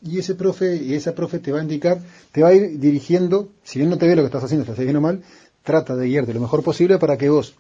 Y 0.04 0.20
ese 0.20 0.36
profe 0.36 0.76
y 0.76 0.94
esa 0.94 1.16
profe 1.16 1.40
te 1.40 1.52
va 1.52 1.60
a 1.60 1.64
indicar, 1.64 2.00
te 2.32 2.42
va 2.42 2.50
a 2.50 2.54
ir 2.54 2.80
dirigiendo, 2.80 3.50
si 3.64 3.80
bien 3.80 3.90
no 3.90 3.98
te 3.98 4.08
ve 4.08 4.16
lo 4.16 4.22
que 4.22 4.28
estás 4.28 4.44
haciendo, 4.44 4.64
estás 4.64 4.78
haciendo 4.78 5.00
mal, 5.00 5.24
trata 5.64 5.96
de 5.96 6.08
guiarte 6.08 6.34
lo 6.34 6.42
mejor 6.42 6.62
posible 6.62 6.98
para 6.98 7.18
que 7.18 7.30
vos, 7.30 7.56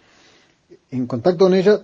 en 0.91 1.07
contacto 1.07 1.45
con 1.45 1.53
ella, 1.53 1.81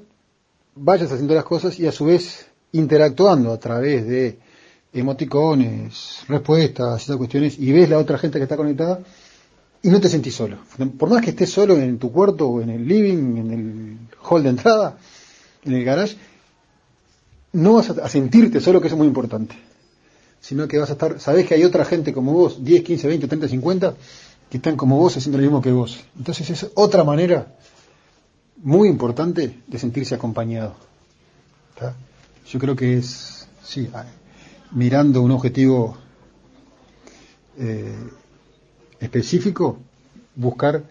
vayas 0.75 1.11
haciendo 1.11 1.33
las 1.33 1.45
cosas 1.45 1.79
y 1.79 1.87
a 1.87 1.91
su 1.91 2.05
vez 2.05 2.47
interactuando 2.73 3.51
a 3.51 3.57
través 3.57 4.05
de 4.05 4.37
emoticones, 4.93 6.23
respuestas, 6.27 7.03
esas 7.03 7.17
cuestiones, 7.17 7.57
y 7.57 7.71
ves 7.71 7.89
la 7.89 7.97
otra 7.97 8.17
gente 8.17 8.37
que 8.37 8.43
está 8.43 8.57
conectada 8.57 8.99
y 9.81 9.89
no 9.89 10.01
te 10.01 10.09
sentís 10.09 10.35
solo. 10.35 10.57
Por 10.97 11.09
más 11.09 11.23
que 11.23 11.29
estés 11.29 11.49
solo 11.49 11.77
en 11.77 11.97
tu 11.99 12.11
cuarto 12.11 12.47
o 12.47 12.61
en 12.61 12.69
el 12.69 12.87
living, 12.87 13.37
en 13.37 13.51
el 13.51 13.97
hall 14.23 14.43
de 14.43 14.49
entrada, 14.49 14.97
en 15.63 15.73
el 15.73 15.83
garage, 15.83 16.17
no 17.53 17.73
vas 17.73 17.89
a 17.89 18.09
sentirte 18.09 18.59
solo, 18.59 18.81
que 18.81 18.87
eso 18.87 18.95
es 18.95 18.99
muy 18.99 19.07
importante, 19.07 19.55
sino 20.41 20.67
que 20.67 20.77
vas 20.77 20.89
a 20.89 20.93
estar, 20.93 21.19
sabes 21.19 21.45
que 21.47 21.55
hay 21.55 21.63
otra 21.63 21.85
gente 21.85 22.13
como 22.13 22.33
vos, 22.33 22.63
10, 22.63 22.83
15, 22.83 23.07
20, 23.07 23.27
30, 23.27 23.47
50, 23.47 23.95
que 24.49 24.57
están 24.57 24.75
como 24.75 24.97
vos 24.97 25.15
haciendo 25.15 25.37
lo 25.37 25.43
mismo 25.43 25.61
que 25.61 25.71
vos. 25.71 25.99
Entonces 26.17 26.49
es 26.49 26.71
otra 26.75 27.03
manera 27.03 27.55
muy 28.57 28.89
importante 28.89 29.61
de 29.67 29.79
sentirse 29.79 30.15
acompañado. 30.15 30.75
Yo 32.51 32.59
creo 32.59 32.75
que 32.75 32.97
es, 32.97 33.47
sí, 33.63 33.89
mirando 34.71 35.21
un 35.21 35.31
objetivo 35.31 35.97
eh, 37.57 37.95
específico, 38.99 39.77
buscar 40.35 40.83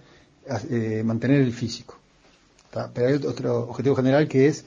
eh, 0.71 1.03
mantener 1.05 1.41
el 1.41 1.53
físico. 1.53 1.97
Pero 2.95 3.09
hay 3.09 3.15
otro 3.15 3.69
objetivo 3.69 3.97
general 3.97 4.29
que 4.29 4.47
es 4.47 4.65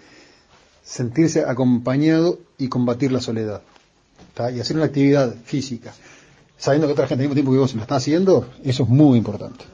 sentirse 0.83 1.45
acompañado 1.45 2.39
y 2.57 2.67
combatir 2.67 3.11
la 3.11 3.21
soledad. 3.21 3.61
Y 4.53 4.59
hacer 4.59 4.75
una 4.75 4.85
actividad 4.85 5.35
física, 5.43 5.93
sabiendo 6.57 6.87
que 6.87 6.93
otra 6.93 7.07
gente 7.07 7.23
al 7.23 7.29
mismo 7.29 7.35
tiempo 7.35 7.51
que 7.51 7.57
vos 7.57 7.75
lo 7.75 7.81
está 7.81 7.95
haciendo, 7.95 8.47
eso 8.63 8.83
es 8.83 8.89
muy 8.89 9.17
importante. 9.17 9.65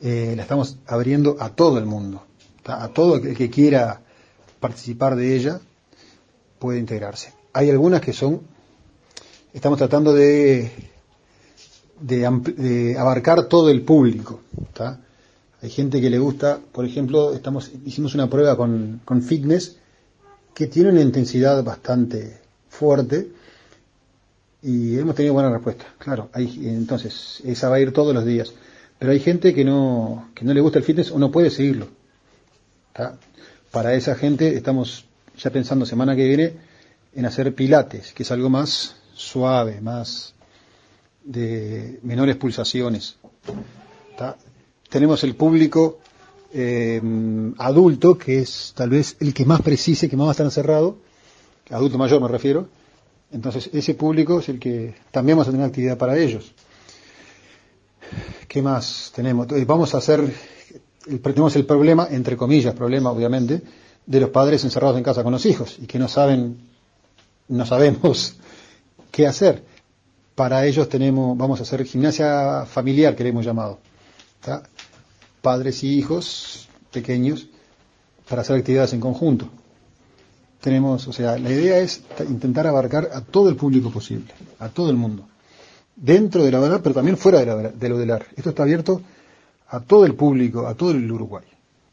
Eh, 0.00 0.34
la 0.36 0.42
estamos 0.42 0.76
abriendo 0.86 1.36
a 1.40 1.50
todo 1.50 1.78
el 1.78 1.86
mundo, 1.86 2.22
a 2.64 2.88
todo 2.88 3.16
el 3.16 3.36
que 3.36 3.50
quiera 3.50 4.00
participar 4.60 5.16
de 5.16 5.36
ella 5.36 5.60
puede 6.58 6.78
integrarse. 6.78 7.32
Hay 7.52 7.70
algunas 7.70 8.00
que 8.00 8.12
son, 8.12 8.42
estamos 9.52 9.78
tratando 9.78 10.14
de, 10.14 10.70
de, 12.00 12.96
abarcar 12.98 13.44
todo 13.44 13.70
el 13.70 13.82
público. 13.82 14.40
Hay 15.60 15.70
gente 15.70 16.00
que 16.00 16.10
le 16.10 16.20
gusta, 16.20 16.60
por 16.72 16.84
ejemplo, 16.84 17.34
estamos, 17.34 17.72
hicimos 17.84 18.14
una 18.14 18.30
prueba 18.30 18.56
con, 18.56 19.00
con 19.04 19.22
fitness 19.22 19.76
que 20.54 20.68
tiene 20.68 20.90
una 20.90 21.00
intensidad 21.00 21.62
bastante 21.64 22.38
fuerte 22.68 23.28
y 24.62 24.98
hemos 24.98 25.14
tenido 25.14 25.34
buena 25.34 25.50
respuesta. 25.50 25.86
Claro, 25.98 26.30
entonces, 26.34 27.40
esa 27.44 27.68
va 27.68 27.76
a 27.76 27.80
ir 27.80 27.92
todos 27.92 28.14
los 28.14 28.24
días. 28.24 28.52
Pero 28.98 29.12
hay 29.12 29.20
gente 29.20 29.54
que 29.54 29.64
no, 29.64 30.30
que 30.34 30.44
no 30.44 30.52
le 30.52 30.60
gusta 30.60 30.78
el 30.78 30.84
fitness 30.84 31.10
o 31.10 31.18
no 31.18 31.30
puede 31.30 31.50
seguirlo. 31.50 31.88
Para 33.70 33.94
esa 33.94 34.16
gente 34.16 34.56
estamos 34.56 35.04
ya 35.36 35.50
pensando 35.50 35.86
semana 35.86 36.16
que 36.16 36.26
viene 36.26 36.52
en 37.14 37.26
hacer 37.26 37.54
pilates, 37.54 38.12
que 38.12 38.24
es 38.24 38.30
algo 38.32 38.50
más 38.50 38.96
suave, 39.14 39.80
más 39.80 40.34
de 41.22 42.00
menores 42.02 42.36
pulsaciones. 42.36 43.16
Tenemos 44.88 45.22
el 45.22 45.36
público 45.36 46.00
eh, 46.52 47.00
adulto, 47.58 48.18
que 48.18 48.40
es 48.40 48.72
tal 48.74 48.90
vez 48.90 49.16
el 49.20 49.32
que 49.32 49.44
más 49.44 49.62
precise, 49.62 50.08
que 50.08 50.16
más 50.16 50.26
va 50.26 50.30
a 50.30 50.32
estar 50.32 50.46
encerrado, 50.46 50.96
adulto 51.70 51.98
mayor 51.98 52.20
me 52.20 52.28
refiero, 52.28 52.68
entonces 53.30 53.70
ese 53.72 53.94
público 53.94 54.40
es 54.40 54.48
el 54.48 54.58
que 54.58 54.94
también 55.10 55.36
vamos 55.36 55.48
a 55.48 55.50
tener 55.52 55.66
actividad 55.66 55.98
para 55.98 56.16
ellos. 56.18 56.52
¿Qué 58.46 58.62
más 58.62 59.12
tenemos? 59.14 59.46
Vamos 59.66 59.94
a 59.94 59.98
hacer, 59.98 60.22
tenemos 61.22 61.54
el 61.56 61.66
problema, 61.66 62.08
entre 62.10 62.36
comillas, 62.36 62.74
problema 62.74 63.10
obviamente, 63.10 63.62
de 64.06 64.20
los 64.20 64.30
padres 64.30 64.64
encerrados 64.64 64.96
en 64.96 65.02
casa 65.02 65.22
con 65.22 65.32
los 65.32 65.44
hijos 65.44 65.76
y 65.80 65.86
que 65.86 65.98
no 65.98 66.08
saben, 66.08 66.58
no 67.48 67.66
sabemos 67.66 68.36
qué 69.10 69.26
hacer. 69.26 69.62
Para 70.34 70.64
ellos 70.64 70.88
tenemos, 70.88 71.36
vamos 71.36 71.60
a 71.60 71.64
hacer 71.64 71.84
gimnasia 71.84 72.64
familiar 72.64 73.14
que 73.14 73.24
le 73.24 73.30
hemos 73.30 73.44
llamado 73.44 73.78
padres 75.42 75.82
y 75.84 75.98
hijos 75.98 76.68
pequeños 76.92 77.46
para 78.28 78.42
hacer 78.42 78.56
actividades 78.56 78.92
en 78.92 79.00
conjunto. 79.00 79.48
Tenemos, 80.60 81.06
o 81.06 81.12
sea, 81.12 81.38
la 81.38 81.50
idea 81.50 81.78
es 81.78 82.02
intentar 82.28 82.66
abarcar 82.66 83.10
a 83.12 83.20
todo 83.20 83.48
el 83.48 83.56
público 83.56 83.90
posible, 83.90 84.32
a 84.58 84.68
todo 84.68 84.90
el 84.90 84.96
mundo, 84.96 85.24
dentro 85.94 86.42
de 86.42 86.50
la 86.50 86.58
verdad, 86.58 86.80
pero 86.82 86.94
también 86.94 87.16
fuera 87.16 87.40
de, 87.40 87.46
la, 87.46 87.56
de 87.56 87.88
lo 87.88 87.98
del 87.98 88.10
ar. 88.10 88.26
Esto 88.36 88.50
está 88.50 88.64
abierto 88.64 89.00
a 89.68 89.80
todo 89.80 90.04
el 90.04 90.14
público, 90.14 90.66
a 90.66 90.74
todo 90.74 90.90
el 90.90 91.10
Uruguay. 91.10 91.44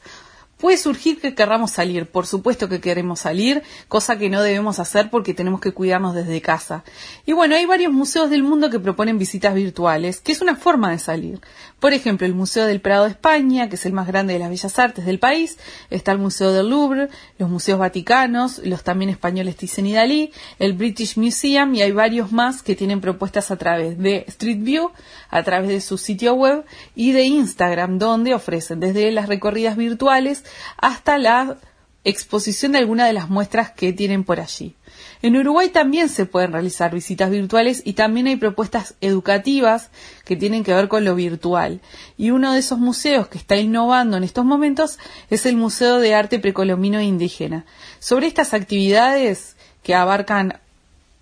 Puede 0.58 0.76
surgir 0.76 1.20
que 1.20 1.36
querramos 1.36 1.70
salir, 1.70 2.06
por 2.06 2.26
supuesto 2.26 2.68
que 2.68 2.80
queremos 2.80 3.20
salir, 3.20 3.62
cosa 3.86 4.18
que 4.18 4.28
no 4.28 4.42
debemos 4.42 4.80
hacer 4.80 5.08
porque 5.08 5.32
tenemos 5.32 5.60
que 5.60 5.70
cuidarnos 5.70 6.16
desde 6.16 6.40
casa. 6.40 6.82
Y 7.26 7.32
bueno, 7.32 7.54
hay 7.54 7.64
varios 7.64 7.92
museos 7.92 8.28
del 8.28 8.42
mundo 8.42 8.68
que 8.68 8.80
proponen 8.80 9.18
visitas 9.18 9.54
virtuales, 9.54 10.20
que 10.20 10.32
es 10.32 10.40
una 10.40 10.56
forma 10.56 10.90
de 10.90 10.98
salir. 10.98 11.40
Por 11.78 11.92
ejemplo, 11.92 12.26
el 12.26 12.34
Museo 12.34 12.66
del 12.66 12.80
Prado 12.80 13.04
de 13.04 13.10
España, 13.10 13.68
que 13.68 13.76
es 13.76 13.86
el 13.86 13.92
más 13.92 14.08
grande 14.08 14.32
de 14.32 14.40
las 14.40 14.50
bellas 14.50 14.78
artes 14.80 15.06
del 15.06 15.20
país, 15.20 15.58
está 15.90 16.10
el 16.10 16.18
Museo 16.18 16.52
del 16.52 16.70
Louvre, 16.70 17.08
los 17.38 17.48
museos 17.48 17.78
vaticanos, 17.78 18.58
los 18.64 18.82
también 18.82 19.10
españoles 19.10 19.54
Thyssen 19.54 19.86
y 19.86 19.92
Dalí, 19.92 20.32
el 20.58 20.72
British 20.72 21.16
Museum 21.16 21.72
y 21.76 21.82
hay 21.82 21.92
varios 21.92 22.32
más 22.32 22.62
que 22.62 22.74
tienen 22.74 23.00
propuestas 23.00 23.52
a 23.52 23.56
través 23.56 23.96
de 23.96 24.24
Street 24.26 24.58
View, 24.60 24.90
a 25.30 25.42
través 25.44 25.68
de 25.68 25.80
su 25.80 25.98
sitio 25.98 26.34
web 26.34 26.64
y 26.96 27.12
de 27.12 27.22
Instagram, 27.22 28.00
donde 28.00 28.34
ofrecen 28.34 28.80
desde 28.80 29.12
las 29.12 29.28
recorridas 29.28 29.76
virtuales 29.76 30.42
hasta 30.76 31.18
la 31.18 31.58
exposición 32.04 32.72
de 32.72 32.78
alguna 32.78 33.06
de 33.06 33.12
las 33.12 33.28
muestras 33.28 33.70
que 33.70 33.92
tienen 33.92 34.24
por 34.24 34.40
allí. 34.40 34.74
En 35.20 35.36
Uruguay 35.36 35.68
también 35.68 36.08
se 36.08 36.26
pueden 36.26 36.52
realizar 36.52 36.94
visitas 36.94 37.30
virtuales 37.30 37.82
y 37.84 37.94
también 37.94 38.28
hay 38.28 38.36
propuestas 38.36 38.94
educativas 39.00 39.90
que 40.24 40.36
tienen 40.36 40.64
que 40.64 40.72
ver 40.72 40.88
con 40.88 41.04
lo 41.04 41.14
virtual. 41.14 41.80
Y 42.16 42.30
uno 42.30 42.52
de 42.52 42.60
esos 42.60 42.78
museos 42.78 43.28
que 43.28 43.38
está 43.38 43.56
innovando 43.56 44.16
en 44.16 44.24
estos 44.24 44.44
momentos 44.44 44.98
es 45.28 45.44
el 45.44 45.56
Museo 45.56 45.98
de 45.98 46.14
Arte 46.14 46.38
Precolombino 46.38 47.00
Indígena. 47.00 47.64
Sobre 47.98 48.28
estas 48.28 48.54
actividades 48.54 49.56
que 49.82 49.94
abarcan 49.94 50.60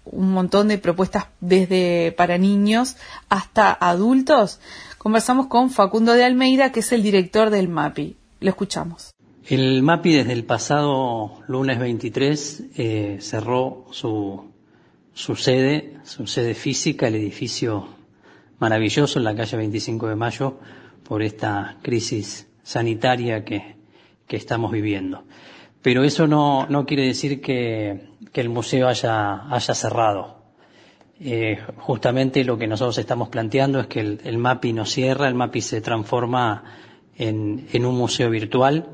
un 0.05 0.31
montón 0.31 0.69
de 0.69 0.79
propuestas 0.79 1.27
desde 1.41 2.13
para 2.13 2.39
niños 2.39 2.97
hasta 3.29 3.73
adultos, 3.73 4.61
conversamos 4.99 5.47
con 5.49 5.71
Facundo 5.71 6.13
de 6.13 6.25
Almeida, 6.25 6.71
que 6.71 6.81
es 6.81 6.93
el 6.93 7.03
director 7.03 7.51
del 7.51 7.69
MAPI. 7.69 8.17
Lo 8.41 8.51
escuchamos. 8.51 9.16
El 9.49 9.81
MAPI 9.85 10.13
desde 10.13 10.33
el 10.33 10.45
pasado 10.45 11.41
lunes 11.47 11.79
23 11.79 12.65
eh, 12.79 13.19
cerró 13.21 13.87
su, 13.93 14.51
su 15.15 15.37
sede, 15.37 15.99
su 16.03 16.27
sede 16.27 16.53
física, 16.55 17.07
el 17.07 17.15
edificio 17.15 17.87
maravilloso 18.59 19.21
en 19.21 19.25
la 19.25 19.37
calle 19.37 19.57
25 19.57 20.09
de 20.09 20.17
Mayo, 20.17 20.59
por 21.09 21.23
esta 21.23 21.77
crisis 21.81 22.49
sanitaria 22.65 23.45
que, 23.45 23.77
que 24.27 24.37
estamos 24.37 24.73
viviendo. 24.73 25.23
Pero 25.81 26.03
eso 26.03 26.27
no, 26.27 26.67
no 26.67 26.85
quiere 26.85 27.07
decir 27.07 27.41
que, 27.41 28.09
que, 28.33 28.41
el 28.41 28.49
museo 28.49 28.89
haya, 28.89 29.47
haya 29.49 29.75
cerrado. 29.75 30.43
Eh, 31.21 31.57
justamente 31.77 32.43
lo 32.43 32.59
que 32.59 32.67
nosotros 32.67 32.99
estamos 32.99 33.29
planteando 33.29 33.79
es 33.79 33.87
que 33.87 34.01
el, 34.01 34.21
el 34.25 34.39
MAPI 34.39 34.73
no 34.73 34.85
cierra, 34.85 35.29
el 35.29 35.37
MAPI 35.37 35.61
se 35.61 35.81
transforma 35.81 36.65
en, 37.17 37.69
en 37.73 37.87
un 37.87 37.95
museo 37.97 38.29
virtual 38.29 38.89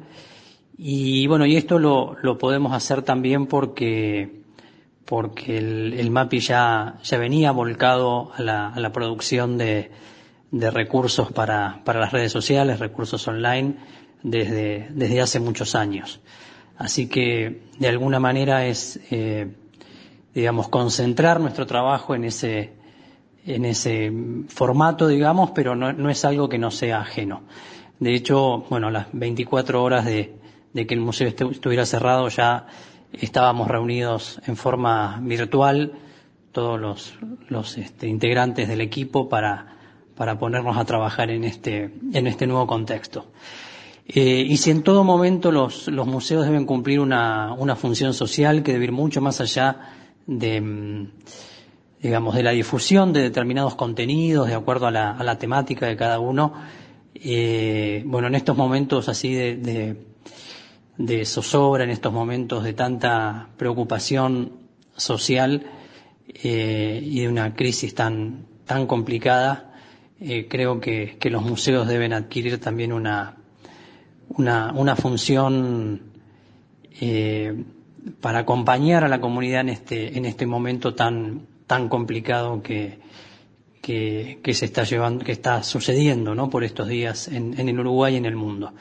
y 0.76 1.26
bueno, 1.26 1.46
y 1.46 1.56
esto 1.56 1.78
lo, 1.78 2.16
lo 2.22 2.38
podemos 2.38 2.72
hacer 2.72 3.02
también 3.02 3.46
porque, 3.46 4.42
porque 5.04 5.58
el, 5.58 5.94
el, 5.94 6.10
MAPI 6.10 6.40
ya, 6.40 6.98
ya 7.02 7.18
venía 7.18 7.52
volcado 7.52 8.32
a 8.34 8.42
la, 8.42 8.68
a 8.68 8.80
la 8.80 8.92
producción 8.92 9.58
de, 9.58 9.90
de 10.50 10.70
recursos 10.70 11.30
para, 11.32 11.82
para, 11.84 12.00
las 12.00 12.12
redes 12.12 12.32
sociales, 12.32 12.78
recursos 12.78 13.26
online, 13.28 13.76
desde, 14.22 14.88
desde 14.90 15.20
hace 15.20 15.40
muchos 15.40 15.74
años. 15.74 16.20
Así 16.78 17.06
que, 17.06 17.62
de 17.78 17.88
alguna 17.88 18.18
manera, 18.18 18.66
es, 18.66 18.98
eh, 19.10 19.52
digamos, 20.34 20.68
concentrar 20.68 21.38
nuestro 21.38 21.66
trabajo 21.66 22.14
en 22.14 22.24
ese, 22.24 22.72
en 23.44 23.66
ese 23.66 24.10
formato, 24.48 25.06
digamos, 25.06 25.50
pero 25.50 25.76
no, 25.76 25.92
no 25.92 26.08
es 26.08 26.24
algo 26.24 26.48
que 26.48 26.58
no 26.58 26.70
sea 26.70 27.00
ajeno. 27.02 27.42
De 28.00 28.14
hecho, 28.14 28.64
bueno, 28.68 28.90
las 28.90 29.06
24 29.12 29.82
horas 29.82 30.04
de, 30.06 30.41
de 30.72 30.86
que 30.86 30.94
el 30.94 31.00
museo 31.00 31.28
estuviera 31.28 31.86
cerrado 31.86 32.28
ya 32.28 32.66
estábamos 33.12 33.68
reunidos 33.68 34.40
en 34.46 34.56
forma 34.56 35.20
virtual 35.22 35.92
todos 36.52 36.80
los, 36.80 37.14
los 37.48 37.78
este, 37.78 38.08
integrantes 38.08 38.68
del 38.68 38.80
equipo 38.80 39.28
para, 39.28 39.76
para 40.16 40.38
ponernos 40.38 40.76
a 40.76 40.84
trabajar 40.84 41.30
en 41.30 41.44
este, 41.44 41.94
en 42.12 42.26
este 42.26 42.46
nuevo 42.46 42.66
contexto. 42.66 43.26
Eh, 44.06 44.44
y 44.46 44.56
si 44.56 44.70
en 44.70 44.82
todo 44.82 45.04
momento 45.04 45.52
los, 45.52 45.88
los 45.88 46.06
museos 46.06 46.44
deben 46.44 46.66
cumplir 46.66 47.00
una, 47.00 47.54
una, 47.54 47.76
función 47.76 48.12
social 48.12 48.62
que 48.62 48.72
debe 48.72 48.86
ir 48.86 48.92
mucho 48.92 49.20
más 49.20 49.40
allá 49.40 49.76
de, 50.26 50.60
mm, 50.60 51.10
digamos, 52.02 52.34
de 52.34 52.42
la 52.42 52.50
difusión 52.50 53.12
de 53.12 53.22
determinados 53.22 53.76
contenidos 53.76 54.48
de 54.48 54.54
acuerdo 54.54 54.88
a 54.88 54.90
la, 54.90 55.12
a 55.12 55.22
la 55.22 55.38
temática 55.38 55.86
de 55.86 55.96
cada 55.96 56.18
uno, 56.18 56.52
eh, 57.14 58.02
bueno, 58.04 58.26
en 58.26 58.34
estos 58.34 58.56
momentos 58.56 59.08
así 59.08 59.32
de, 59.32 59.56
de 59.56 60.11
de 60.96 61.24
zozobra, 61.24 61.84
en 61.84 61.90
estos 61.90 62.12
momentos 62.12 62.64
de 62.64 62.74
tanta 62.74 63.48
preocupación 63.56 64.52
social 64.96 65.66
eh, 66.28 67.00
y 67.02 67.20
de 67.20 67.28
una 67.28 67.54
crisis 67.54 67.94
tan, 67.94 68.46
tan 68.64 68.86
complicada, 68.86 69.74
eh, 70.20 70.46
creo 70.48 70.80
que, 70.80 71.16
que, 71.18 71.30
los 71.30 71.42
museos 71.42 71.88
deben 71.88 72.12
adquirir 72.12 72.60
también 72.60 72.92
una, 72.92 73.36
una, 74.28 74.72
una 74.72 74.94
función 74.94 76.02
eh, 77.00 77.64
para 78.20 78.40
acompañar 78.40 79.04
a 79.04 79.08
la 79.08 79.20
comunidad 79.20 79.62
en 79.62 79.68
este, 79.70 80.16
en 80.16 80.24
este 80.24 80.46
momento 80.46 80.94
tan, 80.94 81.46
tan 81.66 81.88
complicado 81.88 82.62
que, 82.62 83.00
que, 83.80 84.38
que, 84.42 84.54
se 84.54 84.66
está 84.66 84.84
llevando, 84.84 85.24
que 85.24 85.32
está 85.32 85.62
sucediendo, 85.62 86.34
¿no? 86.34 86.50
Por 86.50 86.64
estos 86.64 86.86
días 86.88 87.28
en, 87.28 87.58
en 87.58 87.68
el 87.68 87.80
Uruguay 87.80 88.14
y 88.14 88.18
en 88.18 88.26
el 88.26 88.36
mundo. 88.36 88.72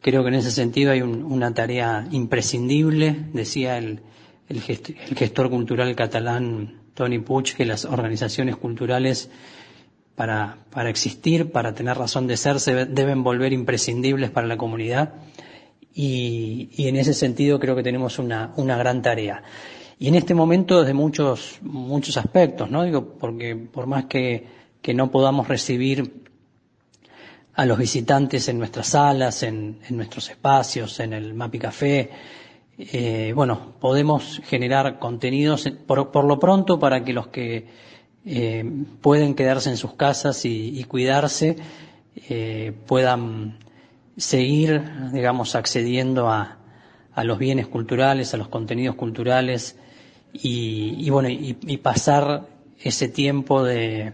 Creo 0.00 0.22
que 0.22 0.28
en 0.28 0.34
ese 0.34 0.50
sentido 0.52 0.92
hay 0.92 1.02
un, 1.02 1.22
una 1.24 1.52
tarea 1.52 2.06
imprescindible, 2.12 3.16
decía 3.32 3.78
el, 3.78 4.00
el, 4.48 4.60
gestor, 4.60 5.50
cultural 5.50 5.94
catalán 5.96 6.80
Tony 6.94 7.18
Puig, 7.18 7.54
que 7.56 7.64
las 7.64 7.84
organizaciones 7.84 8.56
culturales 8.56 9.30
para, 10.14 10.58
para 10.70 10.88
existir, 10.90 11.50
para 11.50 11.74
tener 11.74 11.96
razón 11.96 12.26
de 12.26 12.36
ser, 12.36 12.60
se 12.60 12.86
deben 12.86 13.22
volver 13.22 13.52
imprescindibles 13.52 14.30
para 14.30 14.46
la 14.46 14.56
comunidad. 14.56 15.14
Y, 15.94 16.68
y 16.76 16.86
en 16.88 16.96
ese 16.96 17.12
sentido 17.12 17.58
creo 17.58 17.74
que 17.74 17.82
tenemos 17.82 18.18
una, 18.18 18.52
una 18.56 18.76
gran 18.76 19.02
tarea. 19.02 19.42
Y 19.98 20.06
en 20.06 20.14
este 20.14 20.32
momento 20.32 20.80
desde 20.80 20.94
muchos, 20.94 21.58
muchos 21.62 22.16
aspectos, 22.16 22.70
¿no? 22.70 22.84
Digo, 22.84 23.14
porque 23.18 23.56
por 23.56 23.86
más 23.88 24.04
que, 24.04 24.46
que 24.80 24.94
no 24.94 25.10
podamos 25.10 25.48
recibir 25.48 26.27
a 27.58 27.66
los 27.66 27.76
visitantes 27.76 28.48
en 28.48 28.56
nuestras 28.56 28.86
salas, 28.86 29.42
en, 29.42 29.80
nuestros 29.90 30.30
espacios, 30.30 31.00
en 31.00 31.12
el 31.12 31.34
Mapi 31.34 31.58
Café. 31.58 32.08
Eh, 32.78 33.32
bueno, 33.34 33.74
podemos 33.80 34.40
generar 34.44 35.00
contenidos 35.00 35.68
por, 35.84 36.12
por, 36.12 36.24
lo 36.24 36.38
pronto 36.38 36.78
para 36.78 37.02
que 37.02 37.12
los 37.12 37.26
que 37.26 37.66
eh, 38.24 38.64
pueden 39.00 39.34
quedarse 39.34 39.70
en 39.70 39.76
sus 39.76 39.94
casas 39.94 40.44
y, 40.44 40.84
cuidarse 40.84 41.56
eh, 42.28 42.72
puedan 42.86 43.58
seguir, 44.16 44.80
digamos, 45.12 45.56
accediendo 45.56 46.28
a, 46.28 46.58
a, 47.12 47.24
los 47.24 47.40
bienes 47.40 47.66
culturales, 47.66 48.34
a 48.34 48.36
los 48.36 48.46
contenidos 48.46 48.94
culturales 48.94 49.76
y, 50.32 51.10
bueno, 51.10 51.28
y 51.28 51.76
pasar 51.78 52.46
ese 52.78 53.08
tiempo 53.08 53.64
de, 53.64 54.12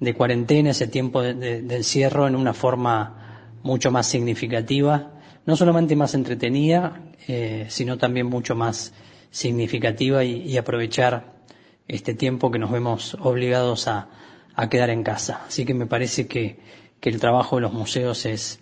de 0.00 0.14
cuarentena, 0.14 0.70
ese 0.70 0.86
tiempo 0.86 1.22
de, 1.22 1.34
de, 1.62 1.76
encierro 1.76 2.26
en 2.28 2.36
una 2.36 2.54
forma 2.54 3.50
mucho 3.62 3.90
más 3.90 4.06
significativa, 4.06 5.12
no 5.44 5.56
solamente 5.56 5.96
más 5.96 6.14
entretenida, 6.14 7.02
eh, 7.26 7.66
sino 7.68 7.98
también 7.98 8.26
mucho 8.26 8.54
más 8.54 8.92
significativa 9.30 10.24
y, 10.24 10.56
aprovechar 10.56 11.38
este 11.86 12.14
tiempo 12.14 12.50
que 12.50 12.58
nos 12.58 12.70
vemos 12.70 13.16
obligados 13.20 13.88
a, 13.88 14.08
a 14.54 14.68
quedar 14.68 14.90
en 14.90 15.02
casa. 15.02 15.42
Así 15.46 15.64
que 15.64 15.74
me 15.74 15.86
parece 15.86 16.26
que, 16.26 16.58
que 17.00 17.08
el 17.08 17.20
trabajo 17.20 17.56
de 17.56 17.62
los 17.62 17.72
museos 17.72 18.24
es, 18.26 18.60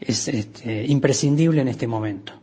es 0.00 0.28
este, 0.28 0.86
imprescindible 0.86 1.60
en 1.60 1.68
este 1.68 1.86
momento. 1.86 2.34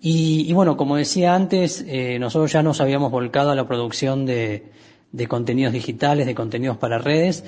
Y, 0.00 0.44
y, 0.48 0.52
bueno, 0.52 0.76
como 0.76 0.96
decía 0.96 1.34
antes, 1.34 1.84
eh, 1.88 2.18
nosotros 2.18 2.52
ya 2.52 2.62
nos 2.62 2.80
habíamos 2.80 3.10
volcado 3.10 3.50
a 3.50 3.54
la 3.54 3.66
producción 3.66 4.26
de, 4.26 4.70
de 5.12 5.26
contenidos 5.26 5.72
digitales, 5.72 6.26
de 6.26 6.34
contenidos 6.34 6.76
para 6.76 6.98
redes, 6.98 7.44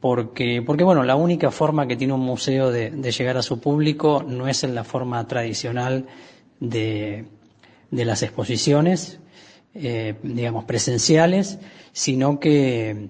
porque, 0.00 0.62
porque 0.64 0.84
bueno, 0.84 1.02
la 1.02 1.16
única 1.16 1.50
forma 1.50 1.86
que 1.86 1.96
tiene 1.96 2.12
un 2.12 2.20
museo 2.20 2.70
de, 2.70 2.90
de 2.90 3.10
llegar 3.10 3.36
a 3.36 3.42
su 3.42 3.60
público 3.60 4.22
no 4.26 4.46
es 4.48 4.62
en 4.64 4.74
la 4.74 4.84
forma 4.84 5.26
tradicional 5.26 6.06
de, 6.60 7.24
de 7.90 8.04
las 8.04 8.22
exposiciones, 8.22 9.18
eh, 9.74 10.14
digamos, 10.22 10.64
presenciales, 10.64 11.58
sino 11.92 12.38
que, 12.38 13.08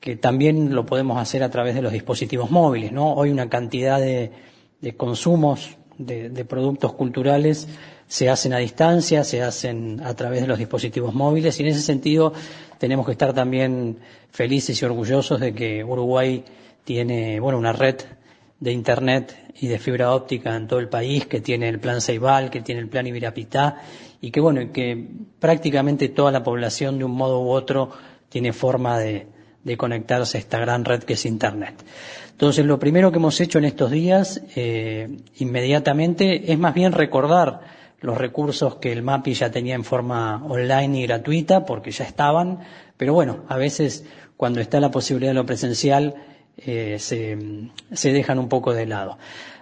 que 0.00 0.16
también 0.16 0.74
lo 0.74 0.86
podemos 0.86 1.18
hacer 1.18 1.42
a 1.42 1.50
través 1.50 1.74
de 1.74 1.82
los 1.82 1.92
dispositivos 1.92 2.50
móviles, 2.50 2.92
¿no? 2.92 3.12
Hoy 3.12 3.30
una 3.30 3.48
cantidad 3.48 4.00
de, 4.00 4.32
de 4.80 4.96
consumos 4.96 5.76
de, 5.98 6.30
de 6.30 6.44
productos 6.44 6.92
culturales 6.94 7.68
se 8.08 8.28
hacen 8.30 8.52
a 8.52 8.58
distancia, 8.58 9.24
se 9.24 9.42
hacen 9.42 10.00
a 10.04 10.14
través 10.14 10.40
de 10.42 10.46
los 10.46 10.58
dispositivos 10.58 11.14
móviles 11.14 11.58
y 11.58 11.62
en 11.62 11.68
ese 11.70 11.82
sentido 11.82 12.32
tenemos 12.78 13.06
que 13.06 13.12
estar 13.12 13.32
también 13.32 13.98
felices 14.30 14.80
y 14.80 14.84
orgullosos 14.84 15.40
de 15.40 15.54
que 15.54 15.82
Uruguay 15.82 16.44
tiene, 16.84 17.40
bueno, 17.40 17.58
una 17.58 17.72
red 17.72 17.96
de 18.60 18.72
internet 18.72 19.36
y 19.60 19.66
de 19.68 19.78
fibra 19.78 20.14
óptica 20.14 20.54
en 20.56 20.66
todo 20.66 20.78
el 20.78 20.88
país, 20.88 21.26
que 21.26 21.40
tiene 21.40 21.68
el 21.68 21.78
plan 21.80 22.00
Ceibal, 22.00 22.50
que 22.50 22.60
tiene 22.60 22.80
el 22.80 22.88
plan 22.88 23.06
Ibirapitá 23.06 23.80
y 24.20 24.30
que 24.30 24.40
bueno, 24.40 24.72
que 24.72 25.08
prácticamente 25.38 26.08
toda 26.08 26.30
la 26.32 26.42
población 26.42 26.98
de 26.98 27.04
un 27.04 27.12
modo 27.12 27.40
u 27.42 27.50
otro 27.50 27.90
tiene 28.28 28.52
forma 28.52 28.98
de, 28.98 29.26
conectarse 29.76 30.38
a 30.38 30.40
esta 30.40 30.60
gran 30.60 30.84
red 30.84 31.02
que 31.02 31.14
es 31.14 31.26
internet. 31.26 31.74
Entonces, 32.30 32.64
lo 32.64 32.78
primero 32.78 33.10
que 33.10 33.16
hemos 33.16 33.40
hecho 33.40 33.58
en 33.58 33.64
estos 33.64 33.90
días, 33.90 34.40
eh, 34.54 35.08
inmediatamente, 35.38 36.52
es 36.52 36.58
más 36.58 36.72
bien 36.72 36.92
recordar 36.92 37.62
los 38.00 38.18
recursos 38.18 38.76
que 38.76 38.92
el 38.92 39.02
MAPI 39.02 39.34
ya 39.34 39.50
tenía 39.50 39.74
en 39.74 39.84
forma 39.84 40.44
online 40.44 41.00
y 41.00 41.06
gratuita, 41.06 41.64
porque 41.64 41.90
ya 41.90 42.04
estaban, 42.04 42.60
pero 42.96 43.14
bueno, 43.14 43.44
a 43.48 43.56
veces 43.56 44.04
cuando 44.36 44.60
está 44.60 44.80
la 44.80 44.90
posibilidad 44.90 45.30
de 45.30 45.34
lo 45.34 45.46
presencial, 45.46 46.14
eh, 46.58 46.96
se, 46.98 47.38
se, 47.92 48.12
dejan 48.12 48.38
un 48.38 48.48
poco 48.48 48.72
de 48.72 48.86
lado. 48.86 49.18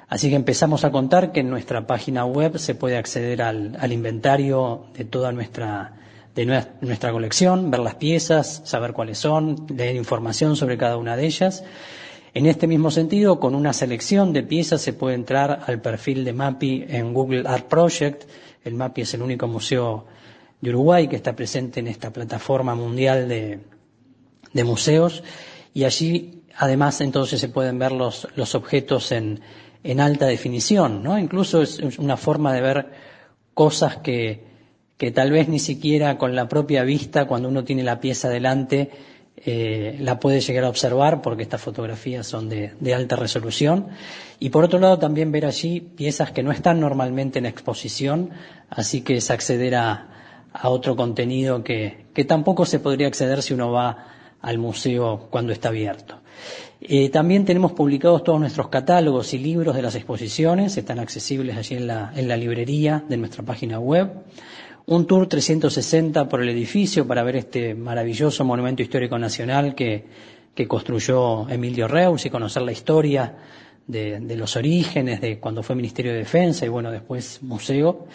Así 0.09 0.31
que 0.31 0.37
empezamos 0.37 0.85
a 0.85 0.91
contar 0.91 1.33
que 1.33 1.41
en 1.41 1.51
nuestra 1.51 1.87
página 1.87 2.25
web 2.25 2.59
se 2.59 2.75
puede 2.75 2.97
acceder 2.97 3.43
al, 3.43 3.77
al 3.81 3.93
inventario 3.93 4.87
de 4.95 5.05
toda 5.05 5.33
nuestra, 5.33 5.93
de 6.35 6.47
nuestra 6.81 7.13
colección, 7.13 7.71
ver 7.71 7.81
las 7.81 7.95
piezas, 7.97 8.63
saber 8.65 8.93
cuáles 8.93 9.19
son, 9.19 9.67
leer 9.75 9.97
información 9.97 10.57
sobre 10.57 10.77
cada 10.77 10.97
una 10.97 11.17
de 11.17 11.27
ellas. 11.27 11.65
En 12.35 12.47
este 12.47 12.67
mismo 12.67 12.91
sentido, 12.91 13.39
con 13.39 13.55
una 13.55 13.73
selección 13.73 14.33
de 14.33 14.43
piezas 14.43 14.83
se 14.83 14.93
puede 14.93 15.15
entrar 15.15 15.63
al 15.67 15.81
perfil 15.81 16.25
de 16.25 16.33
MAPI 16.33 16.85
en 16.89 17.15
Google 17.15 17.45
Art 17.47 17.67
Project. 17.69 18.25
El 18.65 18.75
MAPI 18.75 19.03
es 19.03 19.15
el 19.15 19.23
único 19.23 19.47
museo 19.47 20.07
de 20.61 20.71
Uruguay 20.71 21.07
que 21.07 21.15
está 21.15 21.37
presente 21.37 21.79
en 21.79 21.87
esta 21.87 22.13
plataforma 22.13 22.75
mundial 22.75 23.29
de, 23.29 23.61
de 24.53 24.65
museos 24.65 25.23
y 25.73 25.85
allí 25.85 26.43
además 26.57 27.01
entonces 27.01 27.41
se 27.41 27.49
pueden 27.51 27.79
ver 27.79 27.93
los, 27.93 28.27
los 28.35 28.57
objetos 28.57 29.13
en, 29.13 29.41
en 29.85 30.01
alta 30.01 30.27
definición, 30.27 31.05
¿no? 31.05 31.17
Incluso 31.19 31.63
es 31.63 31.79
una 31.99 32.17
forma 32.17 32.53
de 32.53 32.61
ver 32.61 32.87
cosas 33.53 33.99
que, 33.99 34.43
que 34.97 35.11
tal 35.11 35.31
vez 35.31 35.49
ni 35.49 35.59
siquiera 35.61 36.19
con 36.19 36.35
la 36.35 36.49
propia 36.49 36.83
vista, 36.83 37.27
cuando 37.27 37.49
uno 37.49 37.63
tiene 37.63 37.85
la 37.85 38.01
pieza 38.01 38.29
delante, 38.29 38.91
eh, 39.37 39.97
la 40.01 40.19
puede 40.21 40.41
llegar 40.41 40.65
a 40.65 40.69
observar 40.69 41.21
porque 41.21 41.43
estas 41.43 41.61
fotografías 41.61 42.27
son 42.27 42.49
de, 42.49 42.73
de, 42.81 42.95
alta 42.95 43.17
resolución. 43.17 43.89
Y 44.41 44.51
por 44.51 44.65
otro 44.65 44.79
lado 44.79 44.99
también 44.99 45.33
ver 45.33 45.47
allí 45.47 45.81
piezas 45.81 46.31
que 46.33 46.43
no 46.43 46.53
están 46.53 46.81
normalmente 46.81 47.39
en 47.39 47.47
exposición, 47.47 48.31
así 48.71 49.03
que 49.03 49.17
es 49.17 49.31
acceder 49.31 49.75
a, 49.75 50.09
a 50.53 50.69
otro 50.69 50.97
contenido 50.97 51.63
que, 51.65 52.07
que 52.15 52.25
tampoco 52.25 52.65
se 52.65 52.79
podría 52.79 53.09
acceder 53.09 53.43
si 53.43 53.55
uno 53.55 53.71
va 53.73 54.07
al 54.41 54.59
museo 54.59 55.27
cuando 55.31 55.53
está 55.53 55.69
abierto. 55.69 56.21
Eh, 56.81 57.09
también 57.09 57.45
tenemos 57.45 57.73
publicados 57.73 58.23
todos 58.25 58.39
nuestros 58.39 58.69
catálogos 58.69 59.33
y 59.33 59.39
libros 59.39 59.75
de 59.75 59.83
las 59.83 59.95
exposiciones, 59.95 60.77
están 60.77 60.99
accesibles 60.99 61.57
allí 61.57 61.77
en 61.77 61.87
la, 61.87 62.13
en 62.15 62.29
la 62.29 62.37
librería 62.37 63.03
de 63.09 63.17
nuestra 63.17 63.43
página 63.43 63.79
web. 63.79 64.11
Un 64.87 65.07
tour 65.07 65.27
360 65.27 66.29
por 66.29 66.43
el 66.43 66.49
edificio 66.51 67.07
para 67.07 67.23
ver 67.23 67.37
este 67.37 67.75
maravilloso 67.75 68.45
monumento 68.45 68.83
histórico 68.83 69.19
nacional 69.19 69.75
que, 69.75 70.05
que 70.55 70.69
construyó 70.69 71.49
Emilio 71.49 71.89
Reus 71.89 72.27
y 72.27 72.31
conocer 72.31 72.63
la 72.63 72.73
historia 72.73 73.35
de, 73.87 74.21
de, 74.21 74.37
los 74.37 74.57
orígenes, 74.57 75.23
de 75.23 75.39
cuando 75.41 75.63
fue 75.63 75.75
Ministerio 75.75 76.13
de 76.13 76.19
Defensa 76.19 76.67
y 76.67 76.69
bueno, 76.69 76.91
después 76.91 77.43
museo. 77.43 78.07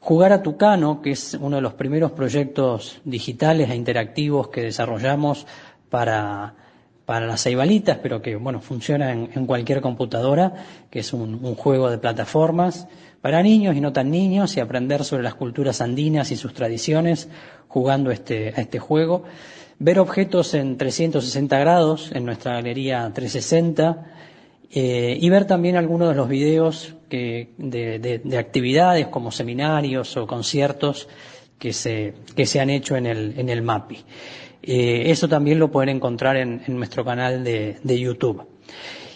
Jugar 0.00 0.32
a 0.32 0.42
Tucano, 0.42 1.00
que 1.00 1.12
es 1.12 1.38
uno 1.40 1.56
de 1.56 1.62
los 1.62 1.72
primeros 1.72 2.12
proyectos 2.12 3.00
digitales 3.04 3.70
e 3.70 3.74
interactivos 3.74 4.48
que 4.48 4.62
desarrollamos 4.62 5.46
para 5.88 6.54
para 7.10 7.26
las 7.26 7.42
ceibalitas, 7.42 7.98
pero 8.00 8.22
que 8.22 8.36
bueno, 8.36 8.60
funciona 8.60 9.10
en, 9.10 9.44
cualquier 9.44 9.80
computadora, 9.80 10.54
que 10.90 11.00
es 11.00 11.12
un, 11.12 11.40
juego 11.56 11.90
de 11.90 11.98
plataformas 11.98 12.86
para 13.20 13.42
niños 13.42 13.74
y 13.74 13.80
no 13.80 13.92
tan 13.92 14.12
niños, 14.12 14.56
y 14.56 14.60
aprender 14.60 15.02
sobre 15.02 15.24
las 15.24 15.34
culturas 15.34 15.80
andinas 15.80 16.30
y 16.30 16.36
sus 16.36 16.54
tradiciones 16.54 17.28
jugando 17.66 18.12
este, 18.12 18.54
a 18.56 18.60
este 18.60 18.78
juego. 18.78 19.24
Ver 19.80 19.98
objetos 19.98 20.54
en 20.54 20.78
360 20.78 21.58
grados 21.58 22.12
en 22.14 22.24
nuestra 22.24 22.52
galería 22.52 23.10
360 23.12 24.06
eh, 24.70 25.18
y 25.20 25.28
ver 25.30 25.46
también 25.46 25.74
algunos 25.74 26.10
de 26.10 26.14
los 26.14 26.28
videos 26.28 26.94
de, 27.08 27.48
de, 27.58 28.38
actividades 28.38 29.08
como 29.08 29.32
seminarios 29.32 30.16
o 30.16 30.28
conciertos 30.28 31.08
que 31.58 31.72
se, 31.72 32.14
que 32.36 32.46
se 32.46 32.60
han 32.60 32.70
hecho 32.70 32.94
en 32.94 33.06
el, 33.06 33.34
en 33.36 33.48
el 33.48 33.62
MAPI. 33.62 33.98
Eh, 34.62 35.10
eso 35.10 35.28
también 35.28 35.58
lo 35.58 35.70
pueden 35.70 35.96
encontrar 35.96 36.36
en, 36.36 36.62
nuestro 36.68 37.04
canal 37.04 37.42
de, 37.44 37.98
YouTube. 37.98 38.46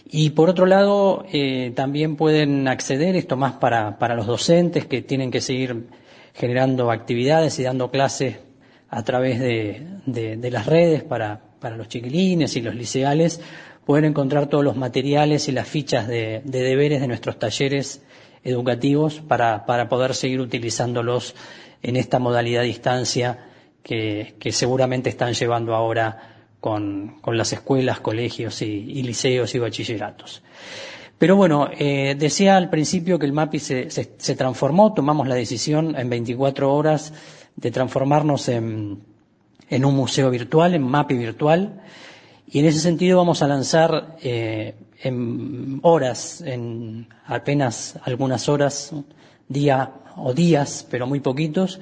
Y 0.06 0.30
por 0.30 0.48
otro 0.48 0.66
lado, 0.66 1.24
eh, 1.32 1.72
también 1.74 2.16
pueden 2.16 2.68
acceder, 2.68 3.16
esto 3.16 3.36
más 3.36 3.54
para, 3.54 3.98
para 3.98 4.14
los 4.14 4.26
docentes 4.26 4.86
que 4.86 5.02
tienen 5.02 5.30
que 5.30 5.40
seguir 5.40 5.88
generando 6.34 6.90
actividades 6.90 7.58
y 7.58 7.62
dando 7.62 7.90
clases 7.90 8.36
a 8.88 9.02
través 9.02 9.40
de, 9.40 9.86
de, 10.06 10.50
las 10.50 10.66
redes 10.66 11.02
para, 11.02 11.40
para, 11.60 11.76
los 11.76 11.88
chiquilines 11.88 12.56
y 12.56 12.60
los 12.60 12.74
liceales, 12.74 13.40
pueden 13.84 14.04
encontrar 14.04 14.48
todos 14.48 14.64
los 14.64 14.76
materiales 14.76 15.48
y 15.48 15.52
las 15.52 15.68
fichas 15.68 16.06
de, 16.06 16.42
de 16.44 16.62
deberes 16.62 17.00
de 17.00 17.08
nuestros 17.08 17.38
talleres 17.38 18.02
educativos 18.44 19.20
para, 19.20 19.66
para, 19.66 19.88
poder 19.88 20.14
seguir 20.14 20.40
utilizándolos 20.40 21.34
en 21.82 21.96
esta 21.96 22.18
modalidad 22.18 22.62
distancia 22.62 23.38
que, 23.84 24.34
que 24.40 24.50
seguramente 24.50 25.10
están 25.10 25.34
llevando 25.34 25.74
ahora 25.74 26.46
con, 26.58 27.20
con 27.20 27.36
las 27.36 27.52
escuelas, 27.52 28.00
colegios 28.00 28.62
y, 28.62 28.66
y, 28.66 29.02
liceos 29.02 29.54
y 29.54 29.58
bachilleratos. 29.58 30.42
Pero 31.18 31.36
bueno, 31.36 31.68
eh, 31.78 32.16
decía 32.18 32.56
al 32.56 32.70
principio 32.70 33.18
que 33.18 33.26
el 33.26 33.34
MAPI 33.34 33.58
se, 33.58 33.90
se, 33.90 34.14
se, 34.16 34.34
transformó, 34.34 34.94
tomamos 34.94 35.28
la 35.28 35.34
decisión 35.34 35.94
en 35.96 36.08
24 36.08 36.74
horas 36.74 37.12
de 37.54 37.70
transformarnos 37.70 38.48
en, 38.48 39.02
en 39.68 39.84
un 39.84 39.94
museo 39.94 40.30
virtual, 40.30 40.74
en 40.74 40.82
MAPI 40.82 41.18
virtual, 41.18 41.82
y 42.48 42.60
en 42.60 42.64
ese 42.64 42.80
sentido 42.80 43.18
vamos 43.18 43.42
a 43.42 43.48
lanzar 43.48 44.16
eh, 44.22 44.74
en 45.02 45.80
horas, 45.82 46.40
en 46.40 47.08
apenas 47.26 47.98
algunas 48.04 48.48
horas, 48.48 48.92
día 49.48 49.92
o 50.16 50.32
días, 50.32 50.86
pero 50.90 51.06
muy 51.06 51.20
poquitos, 51.20 51.80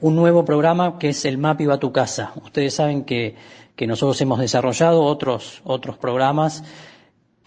un 0.00 0.16
nuevo 0.16 0.44
programa 0.44 0.98
que 0.98 1.10
es 1.10 1.24
el 1.24 1.38
MAPI 1.38 1.66
va 1.66 1.74
a 1.74 1.78
tu 1.80 1.92
casa. 1.92 2.32
Ustedes 2.42 2.74
saben 2.74 3.04
que, 3.04 3.34
que 3.76 3.86
nosotros 3.86 4.20
hemos 4.20 4.38
desarrollado 4.38 5.02
otros, 5.02 5.60
otros 5.64 5.98
programas 5.98 6.64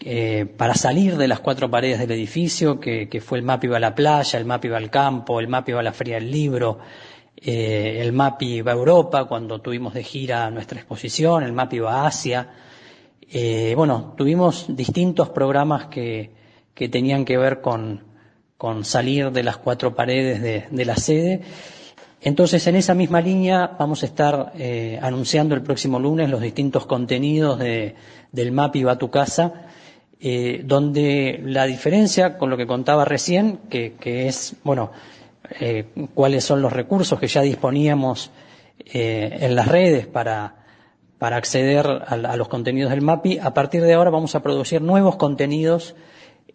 eh, 0.00 0.46
para 0.56 0.74
salir 0.74 1.16
de 1.16 1.28
las 1.28 1.40
cuatro 1.40 1.70
paredes 1.70 1.98
del 1.98 2.10
edificio, 2.12 2.78
que, 2.78 3.08
que, 3.08 3.20
fue 3.20 3.38
el 3.38 3.44
MAPI 3.44 3.68
va 3.68 3.76
a 3.78 3.80
la 3.80 3.94
playa, 3.94 4.38
el 4.38 4.44
MAPI 4.44 4.68
va 4.68 4.76
al 4.76 4.90
campo, 4.90 5.40
el 5.40 5.48
MAPI 5.48 5.72
va 5.72 5.80
a 5.80 5.84
la 5.84 5.92
feria 5.92 6.16
del 6.16 6.30
libro, 6.30 6.78
eh, 7.36 7.98
el 8.00 8.12
MAPI 8.12 8.62
va 8.62 8.72
a 8.72 8.74
Europa 8.74 9.24
cuando 9.24 9.60
tuvimos 9.60 9.94
de 9.94 10.04
gira 10.04 10.50
nuestra 10.50 10.78
exposición, 10.78 11.42
el 11.42 11.52
MAPI 11.52 11.78
va 11.80 12.02
a 12.02 12.06
Asia. 12.06 12.50
Eh, 13.30 13.72
bueno, 13.76 14.14
tuvimos 14.16 14.66
distintos 14.68 15.30
programas 15.30 15.86
que, 15.86 16.30
que 16.74 16.88
tenían 16.88 17.24
que 17.24 17.38
ver 17.38 17.60
con, 17.60 18.04
con 18.56 18.84
salir 18.84 19.32
de 19.32 19.42
las 19.42 19.56
cuatro 19.56 19.94
paredes 19.94 20.42
de, 20.42 20.66
de 20.70 20.84
la 20.84 20.96
sede 20.96 21.40
entonces, 22.26 22.66
en 22.66 22.76
esa 22.76 22.94
misma 22.94 23.20
línea 23.20 23.76
vamos 23.78 24.02
a 24.02 24.06
estar 24.06 24.52
eh, 24.56 24.98
anunciando 25.02 25.54
el 25.54 25.62
próximo 25.62 25.98
lunes 25.98 26.30
los 26.30 26.40
distintos 26.40 26.86
contenidos 26.86 27.58
de, 27.58 27.96
del 28.32 28.50
MAPI 28.50 28.82
va 28.82 28.92
a 28.92 28.98
tu 28.98 29.10
casa, 29.10 29.66
eh, 30.20 30.62
donde 30.64 31.42
la 31.44 31.66
diferencia 31.66 32.38
con 32.38 32.48
lo 32.48 32.56
que 32.56 32.66
contaba 32.66 33.04
recién, 33.04 33.58
que, 33.68 33.94
es, 34.26 34.56
bueno, 34.64 34.90
eh, 35.60 35.84
cuáles 36.14 36.44
son 36.44 36.62
los 36.62 36.72
recursos 36.72 37.20
que 37.20 37.26
ya 37.26 37.42
disponíamos 37.42 38.30
en 38.86 39.54
las 39.54 39.68
redes 39.68 40.06
para, 40.06 40.64
para 41.18 41.36
acceder 41.36 41.86
a, 41.86 42.14
a, 42.14 42.36
los 42.36 42.48
contenidos 42.48 42.90
del 42.90 43.02
MAPI, 43.02 43.38
a 43.38 43.52
partir 43.52 43.82
de 43.82 43.92
ahora 43.92 44.08
vamos 44.08 44.34
a 44.34 44.42
producir 44.42 44.80
nuevos 44.80 45.16
contenidos 45.16 45.94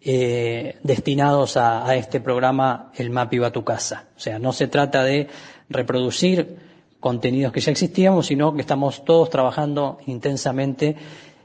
eh, 0.02 0.78
destinados 0.82 1.56
a, 1.56 1.86
a, 1.86 1.96
este 1.96 2.20
programa 2.20 2.90
El 2.96 3.10
MAPI 3.10 3.38
va 3.38 3.48
a 3.48 3.52
tu 3.52 3.64
casa. 3.64 4.06
O 4.16 4.20
sea, 4.20 4.38
no 4.38 4.52
se 4.52 4.68
trata 4.68 5.04
de 5.04 5.28
reproducir 5.68 6.56
contenidos 7.00 7.52
que 7.52 7.60
ya 7.60 7.72
existíamos, 7.72 8.26
sino 8.26 8.54
que 8.54 8.60
estamos 8.60 9.04
todos 9.04 9.30
trabajando 9.30 9.98
intensamente 10.06 10.96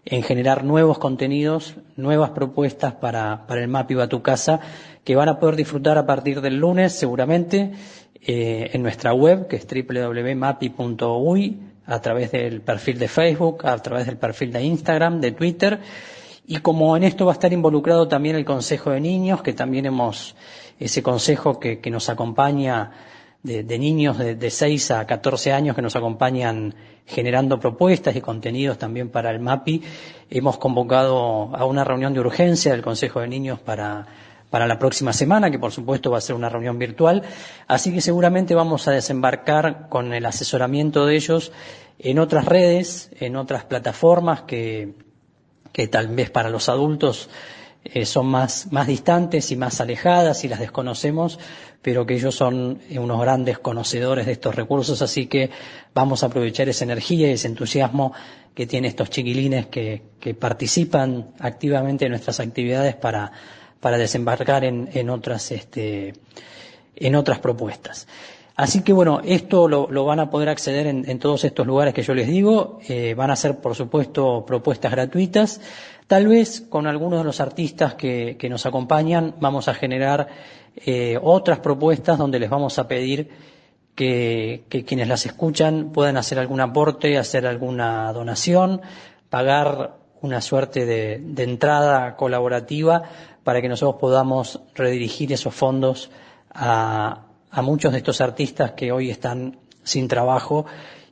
en 0.06 0.22
generar 0.22 0.64
nuevos 0.64 1.00
contenidos, 1.00 1.76
nuevas 1.96 2.30
propuestas 2.30 2.94
para, 2.94 3.48
para 3.48 3.62
el 3.62 3.68
MAPI 3.68 3.96
va 3.96 4.04
a 4.04 4.10
tu 4.10 4.22
casa, 4.22 4.60
que 5.04 5.16
van 5.16 5.30
a 5.30 5.40
poder 5.40 5.56
disfrutar 5.56 5.98
a 5.98 6.06
partir 6.06 6.42
del 6.42 6.58
lunes 6.58 6.94
seguramente 6.94 7.72
eh, 8.22 8.70
en 8.74 8.84
nuestra 8.84 9.14
web, 9.14 9.48
que 9.48 9.56
es 9.56 9.68
www.mapi.uy, 9.68 11.60
a 11.88 12.02
través 12.02 12.32
del 12.32 12.62
perfil 12.62 13.00
de 13.00 13.08
Facebook, 13.08 13.66
a 13.66 13.78
través 13.80 14.06
del 14.06 14.18
perfil 14.18 14.52
de 14.52 14.64
Instagram, 14.64 15.22
de 15.22 15.32
Twitter, 15.32 15.80
y 16.48 16.58
como 16.58 16.96
en 16.96 17.04
esto 17.04 17.26
va 17.26 17.32
a 17.32 17.34
estar 17.34 17.52
involucrado 17.52 18.08
también 18.08 18.36
el 18.36 18.46
Consejo 18.46 18.92
de 18.92 19.02
Niños, 19.02 19.42
que 19.42 19.54
también 19.54 19.86
hemos, 19.86 20.36
ese 20.80 21.02
consejo 21.02 21.60
que, 21.60 21.80
que 21.80 21.90
nos 21.90 22.10
acompaña 22.10 22.92
de, 23.42 23.64
de 23.64 23.80
niños 23.80 24.18
de, 24.18 24.36
de 24.36 24.50
6 24.50 24.92
a 24.92 25.06
14 25.06 25.54
años 25.54 25.76
que 25.76 25.82
nos 25.82 25.96
acompañan 25.96 26.76
generando 27.06 27.60
propuestas 27.60 28.16
y 28.16 28.22
contenidos 28.22 28.78
también 28.78 29.10
para 29.10 29.32
el 29.32 29.40
MAPI. 29.40 29.84
Hemos 30.30 30.58
convocado 30.58 31.56
a 31.56 31.66
una 31.66 31.84
reunión 31.84 32.14
de 32.14 32.20
urgencia 32.20 32.72
del 32.72 32.82
Consejo 32.82 33.22
de 33.22 33.28
Niños 33.28 33.60
para, 33.60 34.06
para 34.50 34.68
la 34.68 34.80
próxima 34.80 35.14
semana, 35.14 35.52
que 35.52 35.60
por 35.60 35.72
supuesto 35.72 36.12
va 36.12 36.18
a 36.18 36.22
ser 36.22 36.36
una 36.36 36.50
reunión 36.50 36.78
virtual. 36.80 37.24
Así 37.68 37.94
que 37.94 38.02
seguramente 38.02 38.56
vamos 38.56 38.88
a 38.88 38.92
desembarcar 38.92 39.90
con 39.90 40.14
el 40.14 40.26
asesoramiento 40.26 41.06
de 41.06 41.16
ellos 41.16 41.52
en 42.00 42.20
otras 42.20 42.46
redes, 42.46 43.12
en 43.20 43.36
otras 43.36 43.64
plataformas 43.66 44.42
que, 44.42 44.94
que 45.76 45.90
tal 45.90 46.08
vez 46.08 46.30
para 46.30 46.50
los 46.50 46.70
adultos 46.70 47.28
eh, 47.84 48.06
son 48.06 48.28
más, 48.28 48.72
más 48.72 48.88
distantes 48.88 49.52
y 49.52 49.58
más 49.58 49.82
alejadas 49.82 50.46
y 50.46 50.48
las 50.48 50.62
desconocemos, 50.62 51.38
pero 51.82 52.06
que 52.06 52.14
ellos 52.14 52.34
son 52.34 52.80
unos 52.92 53.20
grandes 53.20 53.60
conocedores 53.60 54.26
de 54.26 54.32
estos 54.32 54.56
recursos, 54.56 55.02
así 55.02 55.28
que 55.28 55.50
vamos 55.94 56.24
a 56.24 56.28
aprovechar 56.28 56.70
esa 56.70 56.86
energía 56.86 57.28
y 57.28 57.32
ese 57.34 57.50
entusiasmo 57.50 58.14
que 58.54 58.66
tienen 58.68 58.88
estos 58.88 59.10
chiquilines 59.10 59.66
que, 59.66 60.02
que 60.22 60.34
participan 60.34 61.32
activamente 61.40 62.06
en 62.06 62.12
nuestras 62.12 62.40
actividades 62.40 62.96
para, 62.96 63.34
para 63.82 63.98
desembarcar 63.98 64.64
en, 64.64 64.88
en 64.94 65.10
otras, 65.10 65.52
este, 65.52 66.14
en 66.96 67.16
otras 67.16 67.40
propuestas. 67.40 68.08
Así 68.56 68.84
que 68.84 68.94
bueno, 68.94 69.20
esto 69.26 69.68
lo, 69.68 70.06
van 70.06 70.22
a 70.22 70.30
poder 70.30 70.48
acceder 70.48 70.88
en, 70.88 71.20
todos 71.20 71.44
estos 71.44 71.68
lugares 71.68 71.94
que 71.94 72.04
yo 72.04 72.14
les 72.14 72.28
digo. 72.28 72.80
Eh, 72.88 73.14
van 73.14 73.30
a 73.30 73.36
ser, 73.36 73.60
por 73.60 73.76
supuesto, 73.76 74.46
propuestas 74.46 74.92
gratuitas. 74.92 75.60
Tal 76.08 76.28
vez 76.28 76.62
con 76.62 76.88
algunos 76.88 77.20
de 77.20 77.26
los 77.26 77.42
artistas 77.42 77.96
que, 77.96 78.38
nos 78.50 78.66
acompañan 78.66 79.36
vamos 79.42 79.68
a 79.68 79.74
generar 79.74 80.28
eh, 80.78 81.20
otras 81.22 81.60
propuestas 81.60 82.18
donde 82.18 82.40
les 82.40 82.50
vamos 82.50 82.80
a 82.80 82.88
pedir 82.88 83.30
que, 83.94 84.64
que, 84.70 84.86
quienes 84.86 85.10
las 85.10 85.26
escuchan 85.26 85.92
puedan 85.92 86.16
hacer 86.16 86.40
algún 86.40 86.62
aporte, 86.62 87.18
hacer 87.18 87.46
alguna 87.46 88.14
donación, 88.14 88.82
pagar 89.30 89.98
una 90.22 90.40
suerte 90.40 90.86
de, 90.86 91.20
de 91.22 91.44
entrada 91.44 92.16
colaborativa 92.16 93.04
para 93.44 93.62
que 93.62 93.68
nosotros 93.68 94.00
podamos 94.00 94.62
redirigir 94.76 95.34
esos 95.34 95.54
fondos 95.54 96.10
a, 96.52 97.26
a 97.56 97.62
muchos 97.62 97.94
de 97.94 98.00
estos 98.00 98.20
artistas 98.20 98.72
que 98.72 98.92
hoy 98.92 99.10
están 99.10 99.58
sin 99.84 100.10
trabajo 100.10 100.66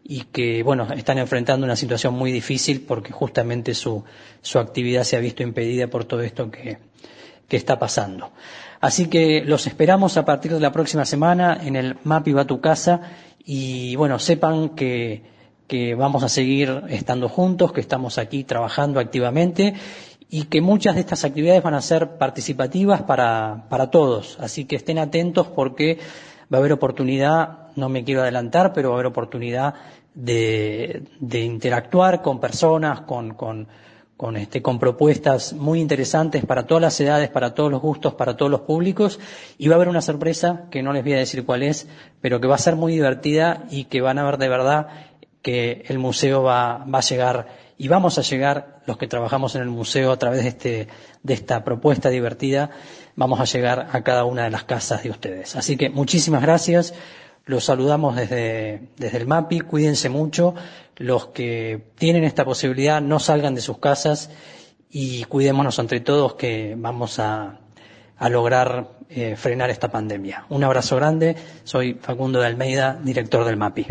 y 0.04 0.26
que, 0.26 0.62
bueno, 0.62 0.86
están 0.94 1.18
enfrentando 1.18 1.66
una 1.66 1.78
situación 1.78 2.14
muy 2.14 2.34
difícil 2.34 2.82
porque 2.86 3.14
justamente 3.14 3.74
su, 3.74 4.04
su 4.42 4.60
actividad 4.60 5.06
se 5.06 5.16
ha 5.16 5.22
visto 5.22 5.42
impedida 5.42 5.88
por 5.88 6.04
todo 6.04 6.22
esto 6.22 6.52
que, 6.52 6.80
que 7.48 7.56
está 7.56 7.80
pasando. 7.80 8.32
Así 8.82 9.08
que 9.08 9.44
los 9.46 9.68
esperamos 9.68 10.18
a 10.18 10.26
partir 10.26 10.52
de 10.54 10.60
la 10.60 10.74
próxima 10.74 11.06
semana 11.06 11.58
en 11.64 11.78
el 11.78 11.96
MAPI 12.04 12.34
va 12.34 12.46
tu 12.46 12.60
casa 12.60 13.00
y, 13.46 13.96
bueno, 13.96 14.20
sepan 14.20 14.70
que, 14.70 15.24
que 15.66 15.96
vamos 15.96 16.24
a 16.24 16.30
seguir 16.30 16.84
estando 16.90 17.30
juntos, 17.30 17.72
que 17.72 17.80
estamos 17.80 18.18
aquí 18.18 18.44
trabajando 18.44 19.00
activamente 19.00 19.76
y 20.30 20.46
que 20.46 20.62
muchas 20.62 20.96
de 20.96 21.02
estas 21.02 21.26
actividades 21.26 21.62
van 21.62 21.76
a 21.76 21.82
ser 21.82 22.18
participativas 22.18 23.04
para, 23.04 23.68
para 23.70 23.92
todos. 23.92 24.36
Así 24.42 24.66
que 24.66 24.76
estén 24.76 24.98
atentos 24.98 25.48
porque 25.48 26.00
va 26.54 26.58
a 26.58 26.60
haber 26.60 26.74
oportunidad, 26.74 27.74
no 27.76 27.90
me 27.90 28.04
quiero 28.04 28.22
adelantar, 28.22 28.74
pero 28.74 28.90
va 28.90 28.96
a 28.96 28.98
haber 28.98 29.08
oportunidad 29.08 29.74
de, 30.14 31.04
interactuar 31.32 32.22
con 32.22 32.40
personas, 32.40 33.02
con, 33.02 33.34
con, 33.34 33.68
con, 34.16 34.38
este, 34.38 34.62
con 34.62 34.78
propuestas 34.78 35.54
muy 35.54 35.82
interesantes 35.82 36.46
para 36.46 36.68
todas 36.68 36.82
las 36.82 37.00
edades, 37.00 37.30
para 37.30 37.56
todos 37.56 37.72
los 37.72 37.82
gustos, 37.82 38.14
para 38.14 38.38
todos 38.38 38.52
los 38.52 38.62
públicos. 38.62 39.20
Y 39.58 39.68
va 39.68 39.74
a 39.74 39.78
haber 39.78 39.90
una 39.90 40.02
sorpresa 40.02 40.68
que 40.70 40.84
no 40.84 40.94
les 40.94 41.04
voy 41.04 41.14
a 41.14 41.18
decir 41.18 41.44
cuál 41.44 41.64
es, 41.64 41.88
pero 42.22 42.40
que 42.40 42.48
va 42.48 42.56
a 42.56 42.60
ser 42.60 42.76
muy 42.76 42.94
divertida 42.94 43.64
y 43.72 43.86
que 43.86 44.02
van 44.02 44.20
a 44.20 44.24
ver 44.24 44.38
de 44.38 44.50
verdad 44.50 44.88
que 45.42 45.84
el 45.88 45.98
museo 45.98 46.44
va, 46.44 46.86
va 46.86 47.00
a 47.00 47.02
llegar 47.02 47.48
y 47.78 47.88
vamos 47.88 48.18
a 48.18 48.22
llegar, 48.22 48.82
los 48.86 48.98
que 48.98 49.08
trabajamos 49.08 49.56
en 49.56 49.62
el 49.62 49.70
museo 49.70 50.12
a 50.12 50.18
través 50.18 50.44
de, 50.44 50.50
este, 50.50 50.88
de 51.24 51.34
esta 51.34 51.64
propuesta 51.64 52.10
divertida, 52.10 52.70
vamos 53.16 53.40
a 53.40 53.46
llegar 53.46 53.90
a 53.92 54.04
cada 54.04 54.26
una 54.26 54.44
de 54.44 54.52
las 54.52 54.64
casas 54.64 55.04
de 55.04 55.10
ustedes. 55.10 55.56
Así 55.56 55.78
que 55.78 55.90
muchísimas 55.90 56.42
gracias. 56.42 56.94
Los 57.46 57.66
saludamos 57.66 58.16
desde, 58.16 58.90
desde 58.98 59.18
el 59.18 59.28
MAPI. 59.28 59.62
Cuídense 59.62 60.10
mucho. 60.10 60.56
Los 60.98 61.28
que 61.28 61.92
tienen 61.96 62.24
esta 62.24 62.46
posibilidad 62.46 63.02
no 63.02 63.20
salgan 63.20 63.56
de 63.56 63.62
sus 63.62 63.80
casas 63.80 64.30
y 64.90 65.24
cuidémonos 65.26 65.80
entre 65.80 66.00
todos 66.00 66.36
que 66.36 66.76
vamos 66.78 67.20
a, 67.20 67.60
a 68.18 68.30
lograr 68.30 68.92
eh, 69.10 69.36
frenar 69.36 69.70
esta 69.70 69.92
pandemia. 69.92 70.46
Un 70.50 70.64
abrazo 70.64 70.96
grande. 70.96 71.36
Soy 71.64 71.96
Facundo 71.96 72.40
de 72.40 72.48
Almeida, 72.48 72.98
director 73.04 73.44
del 73.44 73.58
MAPI. 73.58 73.88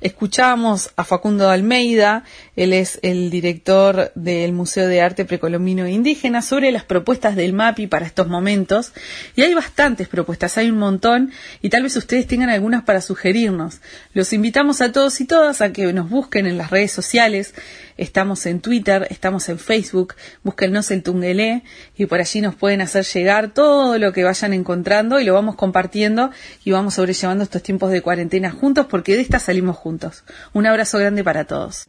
Escuchamos 0.00 0.90
a 0.96 1.04
Facundo 1.04 1.48
Almeida, 1.48 2.24
él 2.54 2.72
es 2.72 2.98
el 3.02 3.30
director 3.30 4.12
del 4.14 4.52
Museo 4.52 4.88
de 4.88 5.00
Arte 5.00 5.24
Precolombino 5.24 5.86
e 5.86 5.92
Indígena, 5.92 6.42
sobre 6.42 6.70
las 6.70 6.84
propuestas 6.84 7.34
del 7.34 7.52
MAPI 7.52 7.86
para 7.86 8.06
estos 8.06 8.28
momentos. 8.28 8.92
Y 9.34 9.42
hay 9.42 9.54
bastantes 9.54 10.08
propuestas, 10.08 10.58
hay 10.58 10.70
un 10.70 10.78
montón, 10.78 11.32
y 11.62 11.70
tal 11.70 11.82
vez 11.82 11.96
ustedes 11.96 12.26
tengan 12.26 12.50
algunas 12.50 12.84
para 12.84 13.00
sugerirnos. 13.00 13.80
Los 14.12 14.32
invitamos 14.32 14.80
a 14.80 14.92
todos 14.92 15.20
y 15.20 15.24
todas 15.24 15.60
a 15.62 15.72
que 15.72 15.92
nos 15.92 16.10
busquen 16.10 16.46
en 16.46 16.58
las 16.58 16.70
redes 16.70 16.92
sociales. 16.92 17.54
Estamos 17.96 18.44
en 18.46 18.60
Twitter, 18.60 19.06
estamos 19.10 19.48
en 19.48 19.58
Facebook, 19.58 20.14
búsquennos 20.42 20.90
el 20.90 21.02
Tungelé 21.02 21.62
y 21.96 22.06
por 22.06 22.20
allí 22.20 22.40
nos 22.40 22.54
pueden 22.54 22.82
hacer 22.82 23.04
llegar 23.04 23.54
todo 23.54 23.98
lo 23.98 24.12
que 24.12 24.24
vayan 24.24 24.52
encontrando 24.52 25.18
y 25.18 25.24
lo 25.24 25.34
vamos 25.34 25.56
compartiendo 25.56 26.30
y 26.64 26.72
vamos 26.72 26.94
sobrellevando 26.94 27.44
estos 27.44 27.62
tiempos 27.62 27.90
de 27.90 28.02
cuarentena 28.02 28.50
juntos 28.50 28.86
porque 28.86 29.14
de 29.14 29.22
esta 29.22 29.38
salimos 29.38 29.76
juntos. 29.76 30.24
Un 30.52 30.66
abrazo 30.66 30.98
grande 30.98 31.24
para 31.24 31.46
todos. 31.46 31.86